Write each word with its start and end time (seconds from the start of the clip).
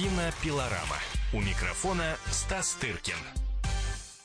Кинопилорама. 0.00 0.96
У 1.34 1.42
микрофона 1.42 2.16
Стас 2.30 2.72
Тыркин. 2.80 3.18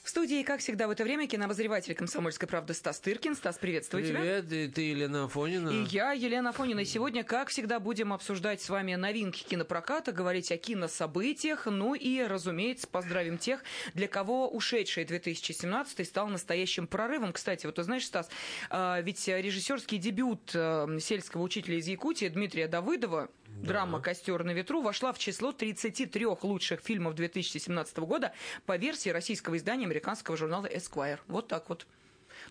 В 0.03 0.09
студии, 0.09 0.41
как 0.43 0.61
всегда, 0.61 0.87
в 0.87 0.91
это 0.91 1.03
время 1.03 1.27
кинообозреватель 1.27 1.93
«Комсомольской 1.95 2.47
правды» 2.47 2.73
Стас 2.73 3.01
Тыркин. 3.01 3.35
Стас, 3.35 3.57
приветствую 3.57 4.01
Привет, 4.01 4.15
тебя. 4.15 4.39
Привет, 4.47 4.69
и 4.69 4.71
ты 4.71 4.81
Елена 4.83 5.25
Афонина. 5.25 5.69
И 5.71 5.83
я, 5.89 6.13
Елена 6.13 6.51
Афонина. 6.51 6.79
И 6.79 6.85
сегодня, 6.85 7.25
как 7.25 7.49
всегда, 7.49 7.81
будем 7.81 8.13
обсуждать 8.13 8.61
с 8.61 8.69
вами 8.69 8.95
новинки 8.95 9.43
кинопроката, 9.43 10.13
говорить 10.13 10.49
о 10.53 10.57
кинособытиях, 10.57 11.65
ну 11.65 11.93
и, 11.93 12.21
разумеется, 12.21 12.87
поздравим 12.87 13.37
тех, 13.37 13.61
для 13.93 14.07
кого 14.07 14.47
ушедший 14.47 15.03
2017 15.03 16.07
стал 16.07 16.29
настоящим 16.29 16.87
прорывом. 16.87 17.33
Кстати, 17.33 17.65
вот 17.65 17.75
ты 17.75 17.83
знаешь, 17.83 18.05
Стас, 18.05 18.29
а, 18.69 19.01
ведь 19.01 19.27
режиссерский 19.27 19.97
дебют 19.97 20.51
э, 20.53 20.99
сельского 21.01 21.41
учителя 21.41 21.75
из 21.75 21.87
Якутии 21.87 22.29
Дмитрия 22.29 22.69
Давыдова, 22.69 23.29
да. 23.61 23.67
драма 23.67 24.01
«Костер 24.01 24.43
на 24.43 24.51
ветру», 24.51 24.81
вошла 24.81 25.13
в 25.13 25.19
число 25.19 25.51
33 25.51 26.25
лучших 26.25 26.81
фильмов 26.81 27.15
2017 27.15 27.97
года 27.99 28.33
по 28.65 28.77
версии 28.77 29.09
российского 29.09 29.57
издания 29.57 29.85
американского 29.85 30.37
журнала 30.37 30.65
Esquire. 30.65 31.19
Вот 31.27 31.47
так 31.47 31.69
вот. 31.69 31.85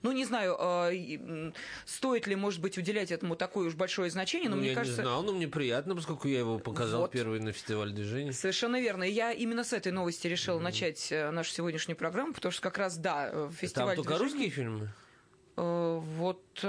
Ну, 0.02 0.12
не 0.12 0.24
знаю, 0.24 0.56
э, 0.58 1.52
стоит 1.84 2.26
ли, 2.26 2.36
может 2.36 2.60
быть, 2.60 2.78
уделять 2.78 3.10
этому 3.10 3.36
такое 3.36 3.68
уж 3.68 3.74
большое 3.74 4.10
значение, 4.10 4.48
но 4.48 4.56
ну, 4.56 4.62
мне 4.62 4.70
я 4.70 4.74
кажется... 4.74 5.02
не 5.02 5.06
знал, 5.06 5.22
но 5.22 5.32
мне 5.32 5.48
приятно, 5.48 5.94
поскольку 5.94 6.28
я 6.28 6.40
его 6.40 6.58
показал 6.58 7.02
вот. 7.02 7.12
первый 7.12 7.40
на 7.40 7.52
фестивале 7.52 7.92
движения. 7.92 8.32
Совершенно 8.32 8.80
верно. 8.80 9.04
Я 9.04 9.32
именно 9.32 9.64
с 9.64 9.72
этой 9.72 9.92
новости 9.92 10.26
решила 10.26 10.58
mm-hmm. 10.58 10.62
начать 10.62 11.12
э, 11.12 11.30
нашу 11.30 11.52
сегодняшнюю 11.52 11.96
программу, 11.96 12.32
потому 12.32 12.52
что 12.52 12.62
как 12.62 12.78
раз, 12.78 12.96
да, 12.96 13.48
фестиваль 13.50 13.96
Там 13.96 14.04
только 14.04 14.18
движения... 14.18 14.32
русские 14.32 14.50
фильмы? 14.50 14.88
Вот 15.56 16.64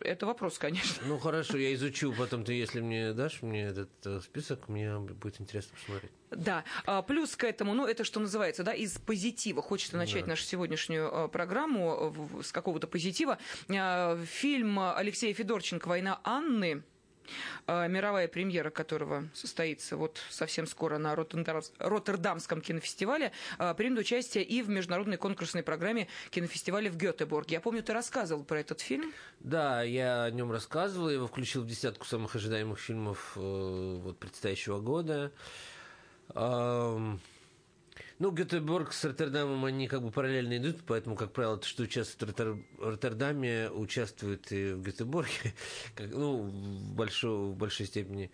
это 0.00 0.26
вопрос, 0.26 0.58
конечно. 0.58 1.06
Ну 1.06 1.18
хорошо, 1.18 1.58
я 1.58 1.74
изучу, 1.74 2.12
потом 2.16 2.44
ты, 2.44 2.52
если 2.54 2.80
мне 2.80 3.12
дашь 3.12 3.42
мне 3.42 3.64
этот 3.64 3.90
э, 4.04 4.20
список, 4.20 4.68
мне 4.68 4.98
будет 4.98 5.40
интересно 5.40 5.76
посмотреть. 5.76 6.12
Да, 6.30 6.64
плюс 7.06 7.36
к 7.36 7.44
этому, 7.44 7.74
ну 7.74 7.86
это 7.86 8.04
что 8.04 8.20
называется, 8.20 8.62
да, 8.62 8.72
из 8.72 8.98
позитива. 8.98 9.62
Хочется 9.62 9.96
начать 9.96 10.24
да. 10.24 10.30
нашу 10.30 10.44
сегодняшнюю 10.44 11.10
э, 11.10 11.28
программу 11.28 12.14
с 12.42 12.52
какого-то 12.52 12.86
позитива. 12.86 13.38
Э, 13.68 14.22
фильм 14.24 14.78
Алексея 14.78 15.34
Федорченко 15.34 15.88
«Война 15.88 16.20
Анны» 16.24 16.68
А, 16.78 16.97
мировая 17.66 18.28
премьера 18.28 18.70
которого 18.70 19.28
состоится 19.34 19.96
вот 19.96 20.18
совсем 20.30 20.66
скоро 20.66 20.98
на 20.98 21.14
Роттердамском 21.14 22.60
кинофестивале, 22.60 23.32
а, 23.58 23.74
примет 23.74 23.98
участие 23.98 24.44
и 24.44 24.62
в 24.62 24.68
международной 24.68 25.16
конкурсной 25.16 25.62
программе 25.62 26.08
кинофестиваля 26.30 26.90
в 26.90 26.96
Гетеборге. 26.96 27.54
Я 27.56 27.60
помню, 27.60 27.82
ты 27.82 27.92
рассказывал 27.92 28.44
про 28.44 28.60
этот 28.60 28.80
фильм. 28.80 29.12
Да, 29.40 29.82
я 29.82 30.24
о 30.24 30.30
нем 30.30 30.52
рассказывал, 30.52 31.10
его 31.10 31.26
включил 31.26 31.62
в 31.62 31.66
десятку 31.66 32.06
самых 32.06 32.34
ожидаемых 32.36 32.78
фильмов 32.78 33.32
э, 33.36 33.40
вот, 33.40 34.18
предстоящего 34.18 34.80
года. 34.80 35.32
Ну, 38.18 38.32
Гетеборг 38.32 38.92
с 38.92 39.04
Роттердамом, 39.04 39.64
они 39.64 39.86
как 39.86 40.02
бы 40.02 40.10
параллельно 40.10 40.56
идут, 40.56 40.78
поэтому, 40.86 41.14
как 41.14 41.32
правило, 41.32 41.56
то, 41.56 41.66
что 41.66 41.84
участвует 41.84 42.38
в 42.38 42.64
Роттердаме, 42.80 43.70
участвует 43.70 44.50
и 44.50 44.72
в 44.72 44.82
Гетеборге, 44.82 45.54
как, 45.94 46.08
ну, 46.10 46.42
в 46.42 46.94
большой, 46.94 47.50
в 47.50 47.56
большой 47.56 47.86
степени. 47.86 48.30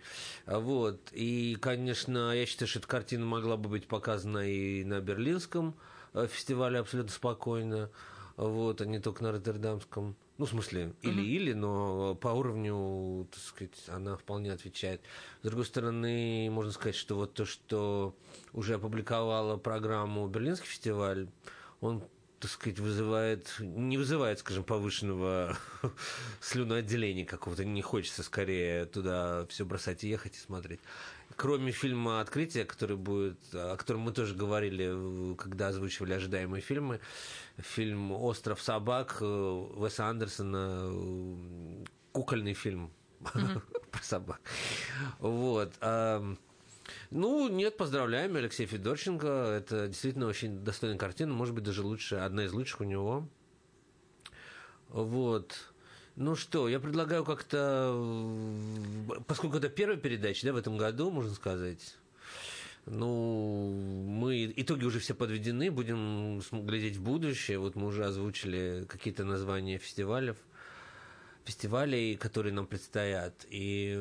Вот. 0.47 1.01
И, 1.13 1.57
конечно, 1.61 2.33
я 2.33 2.47
считаю, 2.47 2.69
что 2.69 2.79
эта 2.79 2.89
картина 2.89 3.27
могла 3.27 3.57
бы 3.57 3.69
быть 3.69 3.87
показана 3.87 4.49
и 4.49 4.85
на 4.85 5.01
Берлинском 5.01 5.75
э, 6.15 6.27
фестивале 6.31 6.79
абсолютно 6.79 7.13
спокойно 7.13 7.91
вот, 8.37 8.81
а 8.81 8.87
не 8.87 8.99
только 8.99 9.23
на 9.23 9.33
Роттердамском. 9.33 10.17
Ну, 10.37 10.47
в 10.47 10.49
смысле, 10.49 10.95
или-или, 11.03 11.53
но 11.53 12.17
по 12.17 12.29
уровню, 12.29 13.29
так 13.31 13.41
сказать, 13.41 13.85
она 13.87 14.17
вполне 14.17 14.53
отвечает. 14.53 15.01
С 15.43 15.47
другой 15.47 15.65
стороны, 15.65 16.49
можно 16.51 16.73
сказать, 16.73 16.97
что 16.97 17.15
вот 17.15 17.35
то, 17.35 17.45
что 17.45 18.17
уже 18.53 18.75
опубликовала 18.75 19.57
программу 19.57 20.27
Берлинский 20.27 20.67
фестиваль, 20.67 21.29
он 21.81 22.03
так 22.41 22.51
сказать, 22.51 22.79
вызывает, 22.79 23.55
не 23.61 23.97
вызывает, 23.97 24.39
скажем, 24.41 24.65
повышенного 24.65 25.57
слюноотделения 26.41 27.25
какого-то. 27.25 27.65
Не 27.65 27.81
хочется 27.81 28.23
скорее 28.23 28.85
туда 28.85 29.47
все 29.47 29.65
бросать 29.65 30.05
и 30.05 30.09
ехать 30.09 30.37
и 30.37 30.41
смотреть. 30.41 30.81
Кроме 31.37 31.73
фильма 31.73 32.21
«Открытие», 32.21 32.65
который 32.65 32.97
будет, 32.97 33.39
о 33.53 33.77
котором 33.77 34.03
мы 34.03 34.13
тоже 34.13 34.35
говорили, 34.35 35.35
когда 35.37 35.69
озвучивали 35.69 36.13
ожидаемые 36.13 36.61
фильмы, 36.61 37.01
фильм 37.59 38.13
«Остров 38.13 38.63
собак» 38.63 39.21
Веса 39.21 40.07
Андерсона, 40.07 40.93
кукольный 42.13 42.55
фильм 42.55 42.93
про 43.91 44.03
собак. 44.03 44.41
Вот. 45.19 45.73
Ну, 47.11 47.49
нет, 47.49 47.77
поздравляем, 47.77 48.37
Алексей 48.37 48.67
Федорченко. 48.67 49.27
Это 49.27 49.89
действительно 49.89 50.27
очень 50.27 50.65
достойная 50.65 50.99
картина, 50.99 51.33
может 51.33 51.55
быть, 51.55 51.65
даже 51.65 51.83
лучшая, 51.83 52.25
одна 52.25 52.45
из 52.45 52.53
лучших 52.53 52.81
у 52.81 52.85
него. 52.85 53.29
Вот. 54.89 55.74
Ну 56.17 56.37
что, 56.37 56.69
я 56.69 56.79
предлагаю 56.79 57.25
как-то, 57.25 57.93
поскольку 59.27 59.57
это 59.57 59.69
первая 59.69 59.97
передача, 59.97 60.47
да, 60.47 60.53
в 60.53 60.57
этом 60.57 60.77
году, 60.77 61.11
можно 61.11 61.35
сказать, 61.35 61.97
ну, 62.87 63.73
мы 64.07 64.53
итоги 64.55 64.85
уже 64.85 65.01
все 65.01 65.15
подведены, 65.15 65.73
будем 65.73 66.41
глядеть 66.53 66.97
в 66.99 67.03
будущее. 67.03 67.59
Вот 67.59 67.75
мы 67.75 67.87
уже 67.87 68.05
озвучили 68.05 68.87
какие-то 68.89 69.25
названия 69.25 69.79
фестивалей 69.79 70.35
фестивалей, 71.45 72.17
которые 72.17 72.55
нам 72.55 72.67
предстоят, 72.67 73.47
и 73.51 73.97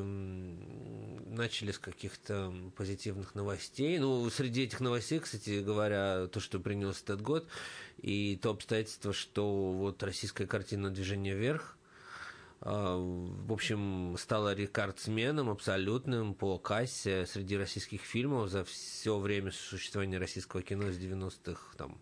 начали 1.27 1.71
с 1.71 1.79
каких-то 1.79 2.53
позитивных 2.77 3.35
новостей. 3.35 3.99
Ну, 3.99 4.29
среди 4.29 4.63
этих 4.63 4.79
новостей, 4.79 5.19
кстати 5.19 5.61
говоря, 5.61 6.27
то, 6.27 6.39
что 6.39 6.59
принес 6.59 7.01
этот 7.01 7.21
год, 7.21 7.47
и 8.01 8.39
то 8.41 8.51
обстоятельство, 8.51 9.13
что 9.13 9.73
вот 9.73 10.01
российская 10.03 10.47
картина 10.47 10.89
«Движение 10.89 11.35
вверх», 11.35 11.77
в 12.63 13.51
общем, 13.51 14.15
стала 14.17 14.53
рекордсменом 14.53 15.49
абсолютным 15.49 16.33
по 16.33 16.57
кассе 16.57 17.25
среди 17.25 17.57
российских 17.57 18.01
фильмов 18.01 18.49
за 18.49 18.63
все 18.63 19.19
время 19.19 19.51
существования 19.51 20.17
российского 20.17 20.61
кино 20.61 20.89
с 20.89 20.97
90-х, 20.97 21.75
там, 21.77 21.97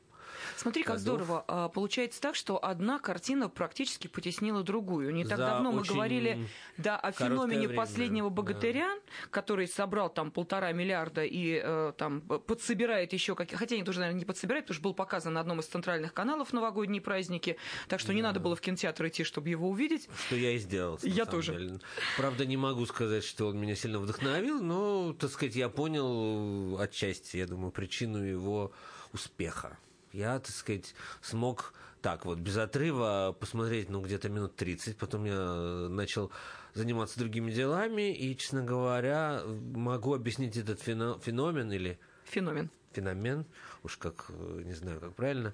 Смотри, 0.57 0.83
как 0.83 0.99
здорово. 0.99 1.43
А, 1.47 1.69
получается 1.69 2.21
так, 2.21 2.35
что 2.35 2.63
одна 2.63 2.99
картина 2.99 3.49
практически 3.49 4.07
потеснила 4.07 4.63
другую. 4.63 5.13
Не 5.13 5.23
так 5.23 5.37
За 5.37 5.45
давно 5.45 5.71
мы 5.71 5.83
говорили 5.83 6.47
да, 6.77 6.97
о 6.97 7.11
феномене 7.11 7.67
время. 7.67 7.75
последнего 7.75 8.29
богатыря, 8.29 8.89
да. 8.89 9.29
который 9.29 9.67
собрал 9.67 10.09
там 10.09 10.31
полтора 10.31 10.71
миллиарда 10.71 11.23
и 11.23 11.61
э, 11.63 11.93
там 11.97 12.21
подсобирает 12.21 13.13
еще 13.13 13.35
какие 13.35 13.57
хотя 13.57 13.75
они 13.75 13.83
тоже, 13.83 13.99
наверное, 13.99 14.19
не 14.19 14.25
подсобирает, 14.25 14.65
потому 14.65 14.75
что 14.75 14.83
был 14.83 14.93
показан 14.93 15.33
на 15.33 15.39
одном 15.39 15.59
из 15.59 15.65
центральных 15.65 16.13
каналов 16.13 16.53
новогодние 16.53 17.01
праздники, 17.01 17.57
так 17.87 17.99
что 17.99 18.09
да. 18.09 18.13
не 18.15 18.21
надо 18.21 18.39
было 18.39 18.55
в 18.55 18.61
кинотеатр 18.61 19.07
идти, 19.07 19.23
чтобы 19.23 19.49
его 19.49 19.69
увидеть. 19.69 20.09
Что 20.27 20.35
я 20.35 20.51
и 20.51 20.57
сделал. 20.57 20.99
Я 21.03 21.25
тоже. 21.25 21.53
Деле. 21.53 21.79
Правда, 22.17 22.45
не 22.45 22.57
могу 22.57 22.85
сказать, 22.85 23.23
что 23.23 23.47
он 23.47 23.59
меня 23.59 23.75
сильно 23.75 23.99
вдохновил, 23.99 24.61
но, 24.61 25.13
так 25.13 25.31
сказать, 25.31 25.55
я 25.55 25.69
понял 25.69 26.79
отчасти, 26.79 27.37
я 27.37 27.47
думаю, 27.47 27.71
причину 27.71 28.23
его 28.23 28.71
успеха 29.13 29.77
я, 30.13 30.39
так 30.39 30.53
сказать, 30.53 30.95
смог 31.21 31.73
так 32.01 32.25
вот 32.25 32.39
без 32.39 32.57
отрыва 32.57 33.35
посмотреть, 33.39 33.89
ну, 33.89 34.01
где-то 34.01 34.29
минут 34.29 34.55
30, 34.55 34.97
потом 34.97 35.25
я 35.25 35.87
начал 35.89 36.31
заниматься 36.73 37.19
другими 37.19 37.51
делами, 37.51 38.13
и, 38.13 38.35
честно 38.35 38.63
говоря, 38.63 39.41
могу 39.45 40.15
объяснить 40.15 40.57
этот 40.57 40.81
феномен 40.81 41.71
или... 41.71 41.99
Феномен. 42.25 42.69
Феномен, 42.93 43.45
уж 43.83 43.97
как, 43.97 44.29
не 44.29 44.73
знаю, 44.73 44.99
как 44.99 45.15
правильно, 45.15 45.53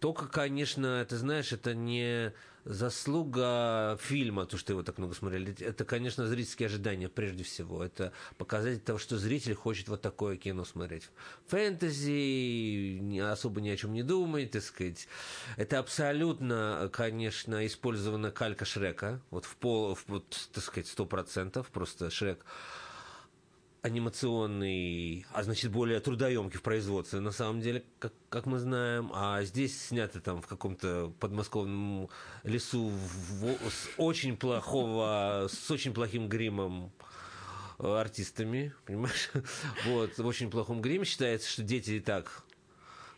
только, 0.00 0.26
конечно, 0.26 1.04
ты 1.08 1.16
знаешь, 1.16 1.52
это 1.52 1.74
не 1.74 2.32
заслуга 2.66 3.96
фильма, 4.00 4.44
то, 4.44 4.58
что 4.58 4.72
его 4.72 4.82
так 4.82 4.98
много 4.98 5.14
смотрели. 5.14 5.54
Это, 5.60 5.84
конечно, 5.84 6.26
зрительские 6.26 6.66
ожидания 6.66 7.08
прежде 7.08 7.44
всего. 7.44 7.82
Это 7.82 8.12
показатель 8.36 8.80
того, 8.80 8.98
что 8.98 9.16
зритель 9.18 9.54
хочет 9.54 9.88
вот 9.88 10.02
такое 10.02 10.36
кино 10.36 10.64
смотреть. 10.64 11.08
Фэнтези, 11.46 13.20
особо 13.20 13.60
ни 13.60 13.68
о 13.68 13.76
чем 13.76 13.92
не 13.92 14.02
думает, 14.02 14.50
так 14.50 14.62
сказать. 14.62 15.06
Это 15.56 15.78
абсолютно, 15.78 16.90
конечно, 16.92 17.64
использована 17.66 18.32
калька 18.32 18.64
Шрека. 18.64 19.20
Вот 19.30 19.44
в 19.44 19.56
пол, 19.56 19.94
в, 19.94 20.04
вот, 20.08 20.48
так 20.52 20.64
сказать, 20.64 20.88
сто 20.88 21.06
процентов. 21.06 21.68
Просто 21.70 22.10
Шрек 22.10 22.44
анимационный, 23.86 25.24
а 25.32 25.44
значит 25.44 25.70
более 25.70 26.00
трудоемкий 26.00 26.58
в 26.58 26.62
производстве, 26.62 27.20
на 27.20 27.30
самом 27.30 27.60
деле, 27.60 27.84
как, 28.00 28.12
как 28.28 28.46
мы 28.46 28.58
знаем, 28.58 29.12
а 29.14 29.44
здесь 29.44 29.80
снято 29.80 30.20
там 30.20 30.42
в 30.42 30.46
каком-то 30.48 31.12
подмосковном 31.20 32.08
лесу 32.42 32.88
в, 32.88 33.70
с 33.70 33.88
очень 33.96 34.36
плохого, 34.36 35.46
с 35.48 35.70
очень 35.70 35.94
плохим 35.94 36.28
гримом 36.28 36.92
артистами, 37.78 38.74
понимаешь? 38.86 39.30
Вот, 39.86 40.18
в 40.18 40.26
очень 40.26 40.50
плохом 40.50 40.82
гриме 40.82 41.04
считается, 41.04 41.48
что 41.48 41.62
дети 41.62 41.92
и 41.92 42.00
так, 42.00 42.42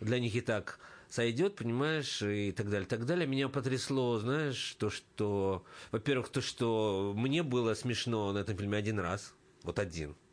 для 0.01 0.21
них 0.21 0.35
и 0.35 0.43
так 0.43 0.79
сойдет, 1.09 1.57
понимаешь, 1.57 2.21
и 2.21 2.53
так 2.53 2.69
далее, 2.69 2.87
так 2.87 3.07
далее. 3.07 3.27
Меня 3.27 3.49
потрясло, 3.49 4.19
знаешь, 4.19 4.77
то, 4.79 4.91
что, 4.91 5.65
во-первых, 5.93 6.29
то, 6.29 6.43
что 6.43 7.15
мне 7.17 7.43
было 7.43 7.73
смешно 7.73 8.33
на 8.33 8.39
этом 8.39 8.55
фильме 8.59 8.77
один 8.77 8.99
раз, 8.99 9.33
вот 9.63 9.79
один– 9.79 10.15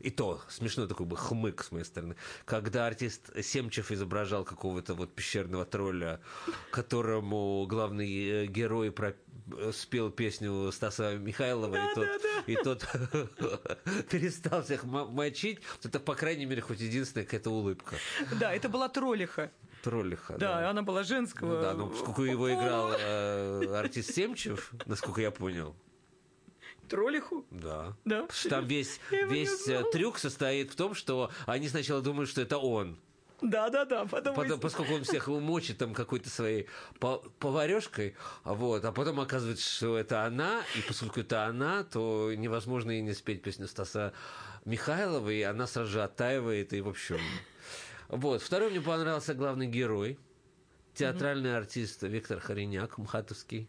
и 0.00 0.10
то 0.10 0.40
смешно 0.48 0.86
такой 0.86 1.06
бы 1.06 1.16
хмык 1.16 1.62
с 1.62 1.72
моей 1.72 1.84
стороны, 1.84 2.16
когда 2.44 2.86
артист 2.86 3.30
Семчев 3.42 3.90
изображал 3.90 4.44
какого-то 4.44 4.94
вот 4.94 5.14
пещерного 5.14 5.64
тролля, 5.64 6.20
которому 6.70 7.66
главный 7.66 8.44
э, 8.44 8.46
герой 8.46 8.90
про 8.90 9.14
э, 9.56 9.72
спел 9.74 10.10
песню 10.10 10.72
Стаса 10.72 11.16
Михайлова, 11.16 11.76
да, 11.76 11.86
и, 11.86 11.94
тот, 11.94 12.06
да, 12.06 12.18
да. 12.22 12.52
и 12.52 12.56
тот 12.56 12.88
перестал 14.10 14.62
всех 14.62 14.84
мочить. 14.84 15.60
Это, 15.84 16.00
по 16.00 16.14
крайней 16.14 16.46
мере, 16.46 16.62
хоть 16.62 16.80
единственная 16.80 17.24
какая-то 17.24 17.50
улыбка. 17.50 17.96
Да, 18.38 18.52
это 18.52 18.68
была 18.68 18.88
троллиха. 18.88 19.50
Троллиха, 19.82 20.34
да. 20.34 20.60
Да, 20.60 20.70
она 20.70 20.82
была 20.82 21.04
женского. 21.04 21.56
Ну, 21.56 21.62
да, 21.62 21.74
ну, 21.74 21.88
поскольку 21.88 22.24
его 22.24 22.52
играл 22.52 22.92
э, 22.98 23.78
артист 23.78 24.14
Семчев, 24.14 24.72
насколько 24.86 25.20
я 25.20 25.30
понял, 25.30 25.74
троллиху? 26.90 27.46
Да. 27.50 27.96
Да. 28.04 28.26
Там 28.48 28.66
весь, 28.66 29.00
весь 29.10 29.66
э, 29.68 29.82
трюк 29.92 30.18
состоит 30.18 30.72
в 30.72 30.76
том, 30.76 30.94
что 30.94 31.30
они 31.46 31.68
сначала 31.68 32.02
думают, 32.02 32.28
что 32.28 32.42
это 32.42 32.58
он. 32.58 32.98
Да, 33.42 33.70
да, 33.70 33.86
да. 33.86 34.04
Потом, 34.04 34.34
потом 34.34 34.60
поскольку 34.60 34.94
он 34.94 35.04
всех 35.04 35.28
мочит 35.28 35.78
там 35.78 35.94
какой-то 35.94 36.28
своей 36.28 36.66
поварешкой, 37.38 38.14
вот, 38.44 38.84
а 38.84 38.92
потом 38.92 39.18
оказывается, 39.20 39.64
что 39.64 39.96
это 39.96 40.24
она, 40.24 40.62
и 40.76 40.82
поскольку 40.86 41.20
это 41.20 41.46
она, 41.46 41.84
то 41.84 42.34
невозможно 42.34 42.90
и 42.90 43.00
не 43.00 43.14
спеть 43.14 43.40
песню 43.42 43.66
Стаса 43.66 44.12
Михайлова, 44.66 45.30
и 45.30 45.40
она 45.40 45.66
сразу 45.66 45.90
же 45.90 46.02
оттаивает, 46.02 46.74
и 46.74 46.82
в 46.82 46.88
общем. 46.88 47.20
Вот. 48.08 48.42
Второй 48.42 48.70
мне 48.70 48.80
понравился 48.80 49.32
главный 49.32 49.68
герой, 49.68 50.18
театральный 50.94 51.50
mm-hmm. 51.50 51.56
артист 51.56 52.02
Виктор 52.02 52.40
Хореняк, 52.40 52.98
мхатовский. 52.98 53.68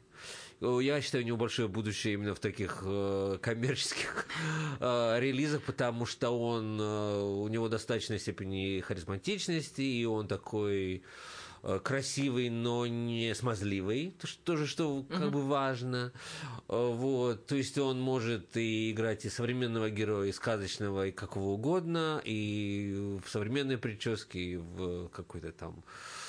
Я 0.61 1.01
считаю, 1.01 1.23
у 1.23 1.27
него 1.27 1.37
большое 1.37 1.67
будущее 1.67 2.13
именно 2.13 2.35
в 2.35 2.39
таких 2.39 2.83
э, 2.85 3.39
коммерческих 3.41 4.27
э, 4.79 5.19
релизах, 5.19 5.63
потому 5.63 6.05
что 6.05 6.29
он, 6.29 6.79
э, 6.79 7.21
у 7.21 7.47
него 7.47 7.67
достаточной 7.67 8.19
степени 8.19 8.79
харизматичности, 8.79 9.81
и 9.81 10.05
он 10.05 10.27
такой 10.27 11.01
э, 11.63 11.79
красивый, 11.83 12.51
но 12.51 12.85
не 12.85 13.33
смазливый, 13.33 14.15
тоже 14.43 14.67
что 14.67 15.03
как 15.09 15.21
uh-huh. 15.21 15.29
бы 15.31 15.41
важно. 15.47 16.13
Э, 16.69 16.93
вот, 16.93 17.47
то 17.47 17.55
есть 17.55 17.79
он 17.79 17.99
может 17.99 18.55
и 18.55 18.91
играть 18.91 19.25
и 19.25 19.29
современного 19.29 19.89
героя, 19.89 20.29
и 20.29 20.31
сказочного, 20.31 21.07
и 21.07 21.11
какого 21.11 21.53
угодно, 21.53 22.21
и 22.23 23.19
в 23.25 23.27
современной 23.27 23.79
прическе, 23.79 24.39
и 24.39 24.57
в 24.57 25.07
какой-то 25.07 25.51
там 25.53 25.83
Э, 25.83 26.20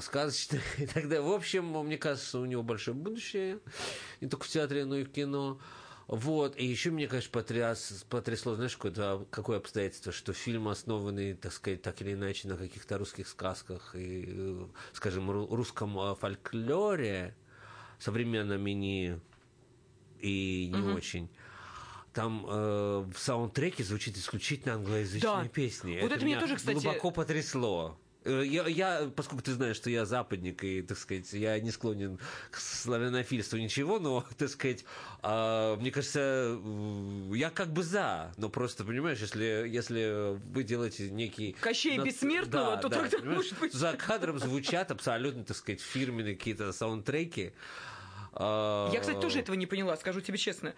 сказочных 0.00 0.62
и 0.80 0.86
так 0.86 1.08
далее. 1.08 1.22
В 1.22 1.32
общем, 1.32 1.64
мне 1.84 1.98
кажется, 1.98 2.38
у 2.38 2.44
него 2.44 2.62
большое 2.62 2.96
будущее, 2.96 3.60
не 4.20 4.28
только 4.28 4.44
в 4.44 4.48
театре, 4.48 4.84
но 4.84 4.96
и 4.96 5.04
в 5.04 5.10
кино. 5.10 5.58
Вот, 6.08 6.58
и 6.58 6.64
еще 6.64 6.90
мне, 6.90 7.06
конечно, 7.06 7.30
потряс, 7.30 8.06
потрясло, 8.08 8.54
знаешь, 8.54 8.78
какое, 8.78 9.26
какое 9.30 9.58
обстоятельство, 9.58 10.10
что 10.10 10.32
фильм 10.32 10.68
основанный, 10.68 11.34
так 11.34 11.52
сказать, 11.52 11.82
так 11.82 12.00
или 12.00 12.14
иначе 12.14 12.48
на 12.48 12.56
каких-то 12.56 12.96
русских 12.96 13.28
сказках 13.28 13.94
и, 13.94 14.24
э, 14.26 14.66
скажем, 14.94 15.30
русском 15.30 15.98
э, 15.98 16.14
фольклоре, 16.14 17.36
современном 17.98 18.66
и 18.66 18.72
не, 18.72 19.20
и 20.20 20.70
не 20.72 20.80
угу. 20.80 20.96
очень, 20.96 21.28
там 22.14 22.46
э, 22.48 23.04
в 23.14 23.18
саундтреке 23.18 23.84
звучит 23.84 24.16
исключительно 24.16 24.76
англоязычные 24.76 25.42
да. 25.42 25.48
песни. 25.48 25.98
Вот 26.00 26.06
это, 26.06 26.14
это 26.16 26.24
меня 26.24 26.40
тоже, 26.40 26.56
кстати... 26.56 26.74
глубоко 26.74 27.10
потрясло. 27.10 27.98
Э, 28.28 28.44
я, 28.44 28.66
я, 28.66 29.10
поскольку 29.16 29.42
ты 29.42 29.52
знаешь, 29.52 29.76
что 29.76 29.88
я 29.88 30.04
западник, 30.04 30.62
и, 30.62 30.82
так 30.82 30.98
сказать, 30.98 31.32
я 31.32 31.58
не 31.58 31.70
склонен 31.70 32.18
к 32.50 32.58
славянофильству, 32.58 33.58
ничего, 33.58 33.98
но, 33.98 34.24
так 34.38 34.50
сказать, 34.50 34.84
э, 35.22 35.76
мне 35.80 35.90
кажется, 35.90 36.58
я 37.32 37.50
как 37.50 37.72
бы 37.72 37.82
за, 37.82 38.32
но 38.36 38.50
просто, 38.50 38.84
понимаешь, 38.84 39.18
если, 39.20 39.66
если 39.68 40.38
вы 40.52 40.62
делаете 40.62 41.10
некий... 41.10 41.56
Кощей 41.60 41.96
над... 41.96 42.06
Бессмертного, 42.06 42.76
да, 42.76 42.82
то 42.82 42.88
да, 42.88 43.08
тогда, 43.08 43.30
может 43.30 43.58
быть... 43.58 43.72
За 43.72 43.94
кадром 43.94 44.38
звучат 44.38 44.90
абсолютно, 44.90 45.44
так 45.44 45.56
сказать, 45.56 45.80
фирменные 45.80 46.36
какие-то 46.36 46.72
саундтреки, 46.72 47.52
я, 48.38 48.98
кстати, 49.00 49.20
тоже 49.20 49.40
этого 49.40 49.56
не 49.56 49.66
поняла, 49.66 49.96
скажу 49.96 50.20
тебе 50.20 50.38
честно. 50.38 50.74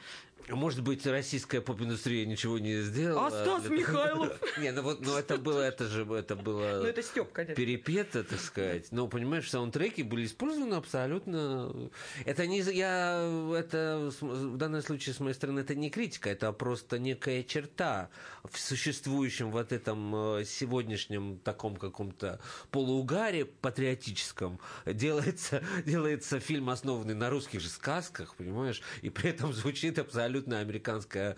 Может 0.48 0.82
быть, 0.82 1.06
российская 1.06 1.60
поп-индустрия 1.60 2.24
ничего 2.26 2.58
не 2.58 2.80
сделала. 2.82 3.26
А 3.26 3.30
Стас 3.30 3.68
Михайлов? 3.68 4.40
Не, 4.58 4.72
ну 4.72 4.82
вот, 4.82 5.00
ну 5.00 5.16
это 5.16 5.36
было, 5.36 5.60
это 5.60 5.86
же, 5.86 6.04
это 6.14 6.36
было... 6.36 6.80
Ну 6.80 6.84
это 6.84 7.02
Степ, 7.02 7.32
конечно. 7.32 7.54
Перепето, 7.54 8.24
так 8.24 8.40
сказать. 8.40 8.88
Но, 8.92 9.08
понимаешь, 9.08 9.50
саундтреки 9.50 10.02
были 10.02 10.26
использованы 10.26 10.74
абсолютно... 10.74 11.90
Это 12.24 12.46
не... 12.46 12.60
Я... 12.60 13.20
Это 13.56 14.10
в 14.20 14.56
данном 14.56 14.82
случае, 14.82 15.14
с 15.14 15.20
моей 15.20 15.34
стороны, 15.34 15.60
это 15.60 15.74
не 15.74 15.90
критика, 15.90 16.30
это 16.30 16.52
просто 16.52 16.98
некая 16.98 17.42
черта 17.42 18.10
в 18.44 18.58
существующем 18.58 19.50
вот 19.50 19.72
этом 19.72 20.14
э, 20.14 20.44
сегодняшнем 20.44 21.38
таком 21.38 21.76
каком-то 21.76 22.40
полуугаре 22.70 23.44
патриотическом. 23.44 24.60
Делается, 24.86 25.62
делается 25.84 26.40
фильм, 26.40 26.70
основанный 26.70 27.14
на 27.14 27.30
русских 27.30 27.60
же 27.60 27.68
сказках, 27.68 28.34
понимаешь, 28.36 28.82
и 29.02 29.10
при 29.10 29.30
этом 29.30 29.52
звучит 29.52 29.98
абсолютно 29.98 30.29
американская 30.38 31.36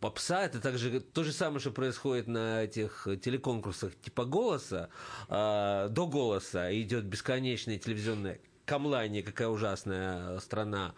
попса. 0.00 0.44
Это 0.44 0.60
также 0.60 1.00
то 1.00 1.24
же 1.24 1.32
самое, 1.32 1.60
что 1.60 1.70
происходит 1.70 2.26
на 2.26 2.62
этих 2.62 3.08
телеконкурсах 3.22 3.92
типа 4.02 4.24
голоса. 4.24 4.90
Э, 5.28 5.88
до 5.90 6.06
голоса 6.06 6.70
идет 6.78 7.04
бесконечное 7.04 7.78
телевизионное 7.78 8.38
камлание, 8.66 9.22
какая 9.22 9.48
ужасная 9.48 10.38
страна 10.40 10.94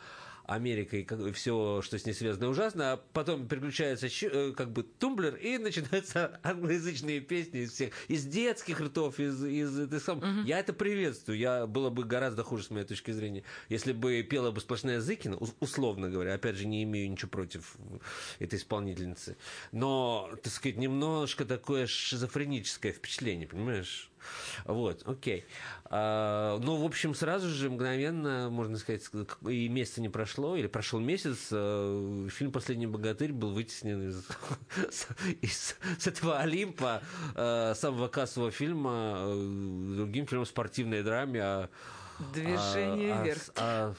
Америка 0.46 0.96
и 0.96 1.32
все, 1.32 1.82
что 1.82 1.98
с 1.98 2.06
ней 2.06 2.12
связано, 2.12 2.48
ужасно, 2.48 2.92
а 2.92 2.96
потом 2.96 3.48
переключается 3.48 4.06
э, 4.06 4.52
как 4.52 4.72
бы 4.72 4.82
тумблер, 4.82 5.34
и 5.36 5.58
начинаются 5.58 6.40
англоязычные 6.44 7.20
песни 7.20 7.60
из 7.60 7.72
всех, 7.72 7.92
из 8.08 8.24
детских 8.24 8.80
ртов, 8.80 9.18
из, 9.18 9.44
из, 9.44 9.78
из 9.92 10.02
сам. 10.04 10.18
Угу. 10.18 10.46
Я 10.46 10.60
это 10.60 10.72
приветствую. 10.72 11.38
Я 11.38 11.66
было 11.66 11.90
бы 11.90 12.04
гораздо 12.04 12.44
хуже, 12.44 12.64
с 12.64 12.70
моей 12.70 12.86
точки 12.86 13.10
зрения, 13.10 13.42
если 13.68 13.92
бы 13.92 14.22
пела 14.22 14.50
бы 14.52 14.60
сплошная 14.60 15.00
Зыкина, 15.00 15.36
условно 15.60 16.08
говоря, 16.08 16.34
опять 16.34 16.56
же, 16.56 16.66
не 16.66 16.82
имею 16.84 17.10
ничего 17.10 17.30
против 17.30 17.76
этой 18.38 18.58
исполнительницы. 18.58 19.36
Но, 19.72 20.30
так 20.42 20.52
сказать, 20.52 20.78
немножко 20.78 21.44
такое 21.44 21.86
шизофреническое 21.86 22.92
впечатление, 22.92 23.48
понимаешь? 23.48 24.10
Вот, 24.64 25.02
окей. 25.06 25.44
А, 25.84 26.58
ну, 26.58 26.76
в 26.76 26.84
общем, 26.84 27.14
сразу 27.14 27.48
же, 27.48 27.70
мгновенно, 27.70 28.48
можно 28.50 28.78
сказать, 28.78 29.02
и 29.48 29.68
месяца 29.68 30.00
не 30.00 30.08
прошло, 30.08 30.56
или 30.56 30.66
прошел 30.66 31.00
месяц, 31.00 31.48
а, 31.52 32.28
фильм 32.28 32.52
«Последний 32.52 32.86
богатырь» 32.86 33.32
был 33.32 33.52
вытеснен 33.52 34.08
из, 34.08 34.24
из, 35.40 35.76
с 35.98 36.06
этого 36.06 36.38
Олимпа 36.38 37.02
а, 37.34 37.74
самого 37.74 38.08
кассового 38.08 38.50
фильма 38.50 38.90
а, 38.92 39.94
другим 39.96 40.26
фильмом 40.26 40.46
спортивной 40.46 41.02
драме. 41.02 41.40
А, 41.42 41.68
Движение 42.32 43.14
а, 43.14 43.22
вверх. 43.22 43.42
А, 43.56 43.60
а, 43.60 43.94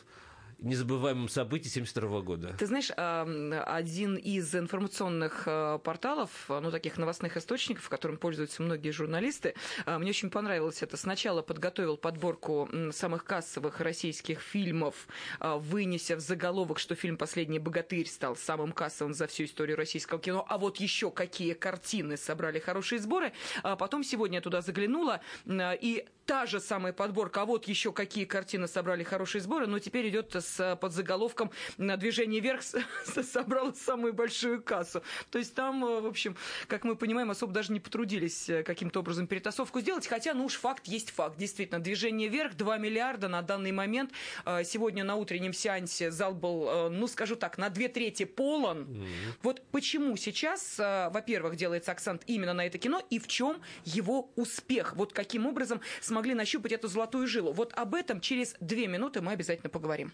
незабываемым 0.59 1.29
событием 1.29 1.85
72 1.85 2.21
года. 2.21 2.55
Ты 2.57 2.65
знаешь, 2.65 2.91
один 2.91 4.15
из 4.15 4.55
информационных 4.55 5.43
э, 5.45 5.79
порталов, 5.83 6.29
ну, 6.47 6.71
таких 6.71 6.97
новостных 6.97 7.37
источников, 7.37 7.89
которым 7.89 8.17
пользуются 8.17 8.63
многие 8.63 8.91
журналисты, 8.91 9.53
э, 9.85 9.97
мне 9.97 10.09
очень 10.09 10.29
понравилось 10.29 10.81
это. 10.81 10.97
Сначала 10.97 11.41
подготовил 11.41 11.97
подборку 11.97 12.69
самых 12.91 13.23
кассовых 13.23 13.79
российских 13.81 14.41
фильмов, 14.41 15.07
э, 15.39 15.57
вынеся 15.57 16.15
в 16.15 16.19
заголовок, 16.19 16.79
что 16.79 16.95
фильм 16.95 17.17
«Последний 17.17 17.59
богатырь» 17.59 18.07
стал 18.07 18.35
самым 18.35 18.71
кассовым 18.71 19.13
за 19.13 19.27
всю 19.27 19.45
историю 19.45 19.77
российского 19.77 20.19
кино, 20.19 20.45
а 20.47 20.57
вот 20.57 20.77
еще 20.77 21.11
какие 21.11 21.53
картины 21.53 22.17
собрали 22.17 22.59
хорошие 22.59 22.99
сборы. 22.99 23.33
А 23.63 23.75
потом 23.75 24.03
сегодня 24.03 24.37
я 24.37 24.41
туда 24.41 24.61
заглянула, 24.61 25.21
и 25.45 26.05
та 26.27 26.45
же 26.45 26.59
самая 26.59 26.93
подборка, 26.93 27.41
а 27.41 27.45
вот 27.45 27.67
еще 27.67 27.93
какие 27.93 28.25
картины 28.25 28.67
собрали 28.67 29.03
хорошие 29.03 29.41
сборы, 29.41 29.65
но 29.65 29.79
теперь 29.79 30.09
идет 30.09 30.35
с 30.47 30.75
подзаголовком 30.75 31.51
на 31.77 31.97
«Движение 31.97 32.41
вверх» 32.41 32.61
собрала 33.23 33.73
самую 33.73 34.13
большую 34.13 34.61
кассу. 34.61 35.03
То 35.31 35.39
есть 35.39 35.53
там, 35.53 35.83
э, 35.83 36.01
в 36.01 36.05
общем, 36.05 36.35
как 36.67 36.83
мы 36.83 36.95
понимаем, 36.95 37.31
особо 37.31 37.53
даже 37.53 37.73
не 37.73 37.79
потрудились 37.79 38.49
э, 38.49 38.63
каким-то 38.63 38.99
образом 38.99 39.27
перетасовку 39.27 39.79
сделать, 39.81 40.07
хотя, 40.07 40.33
ну 40.33 40.45
уж 40.45 40.55
факт 40.55 40.87
есть 40.87 41.11
факт. 41.11 41.37
Действительно, 41.37 41.79
«Движение 41.79 42.29
вверх» 42.29 42.55
2 42.55 42.77
миллиарда 42.77 43.27
на 43.27 43.41
данный 43.41 43.71
момент. 43.71 44.11
Э, 44.45 44.63
сегодня 44.63 45.03
на 45.03 45.15
утреннем 45.15 45.53
сеансе 45.53 46.11
зал 46.11 46.33
был, 46.33 46.89
ну, 46.89 47.07
скажу 47.07 47.35
так, 47.35 47.57
на 47.57 47.69
две 47.69 47.87
трети 47.87 48.25
полон. 48.25 48.83
Mm-hmm. 48.83 49.07
Вот 49.43 49.61
почему 49.71 50.15
сейчас, 50.17 50.77
во-первых, 50.77 51.55
делается 51.55 51.91
акцент 51.91 52.23
именно 52.27 52.53
на 52.53 52.65
это 52.65 52.77
кино, 52.77 53.01
и 53.09 53.19
в 53.19 53.27
чем 53.27 53.61
его 53.85 54.31
успех? 54.35 54.95
Вот 54.95 55.13
каким 55.13 55.45
образом 55.45 55.81
смогли 56.01 56.33
нащупать 56.33 56.71
эту 56.71 56.87
золотую 56.87 57.27
жилу? 57.27 57.53
Вот 57.53 57.73
об 57.73 57.95
этом 57.95 58.21
через 58.21 58.55
две 58.59 58.87
минуты 58.87 59.21
мы 59.21 59.31
обязательно 59.31 59.69
поговорим. 59.69 60.13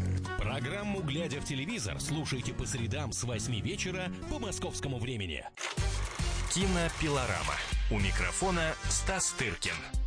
Программу 0.51 0.99
«Глядя 0.99 1.39
в 1.39 1.45
телевизор» 1.45 2.01
слушайте 2.01 2.53
по 2.53 2.65
средам 2.65 3.13
с 3.13 3.23
8 3.23 3.61
вечера 3.61 4.11
по 4.29 4.37
московскому 4.37 4.99
времени. 4.99 5.45
Кинопилорама. 6.53 7.55
У 7.89 7.97
микрофона 7.97 8.73
Стас 8.89 9.31
Тыркин. 9.39 10.00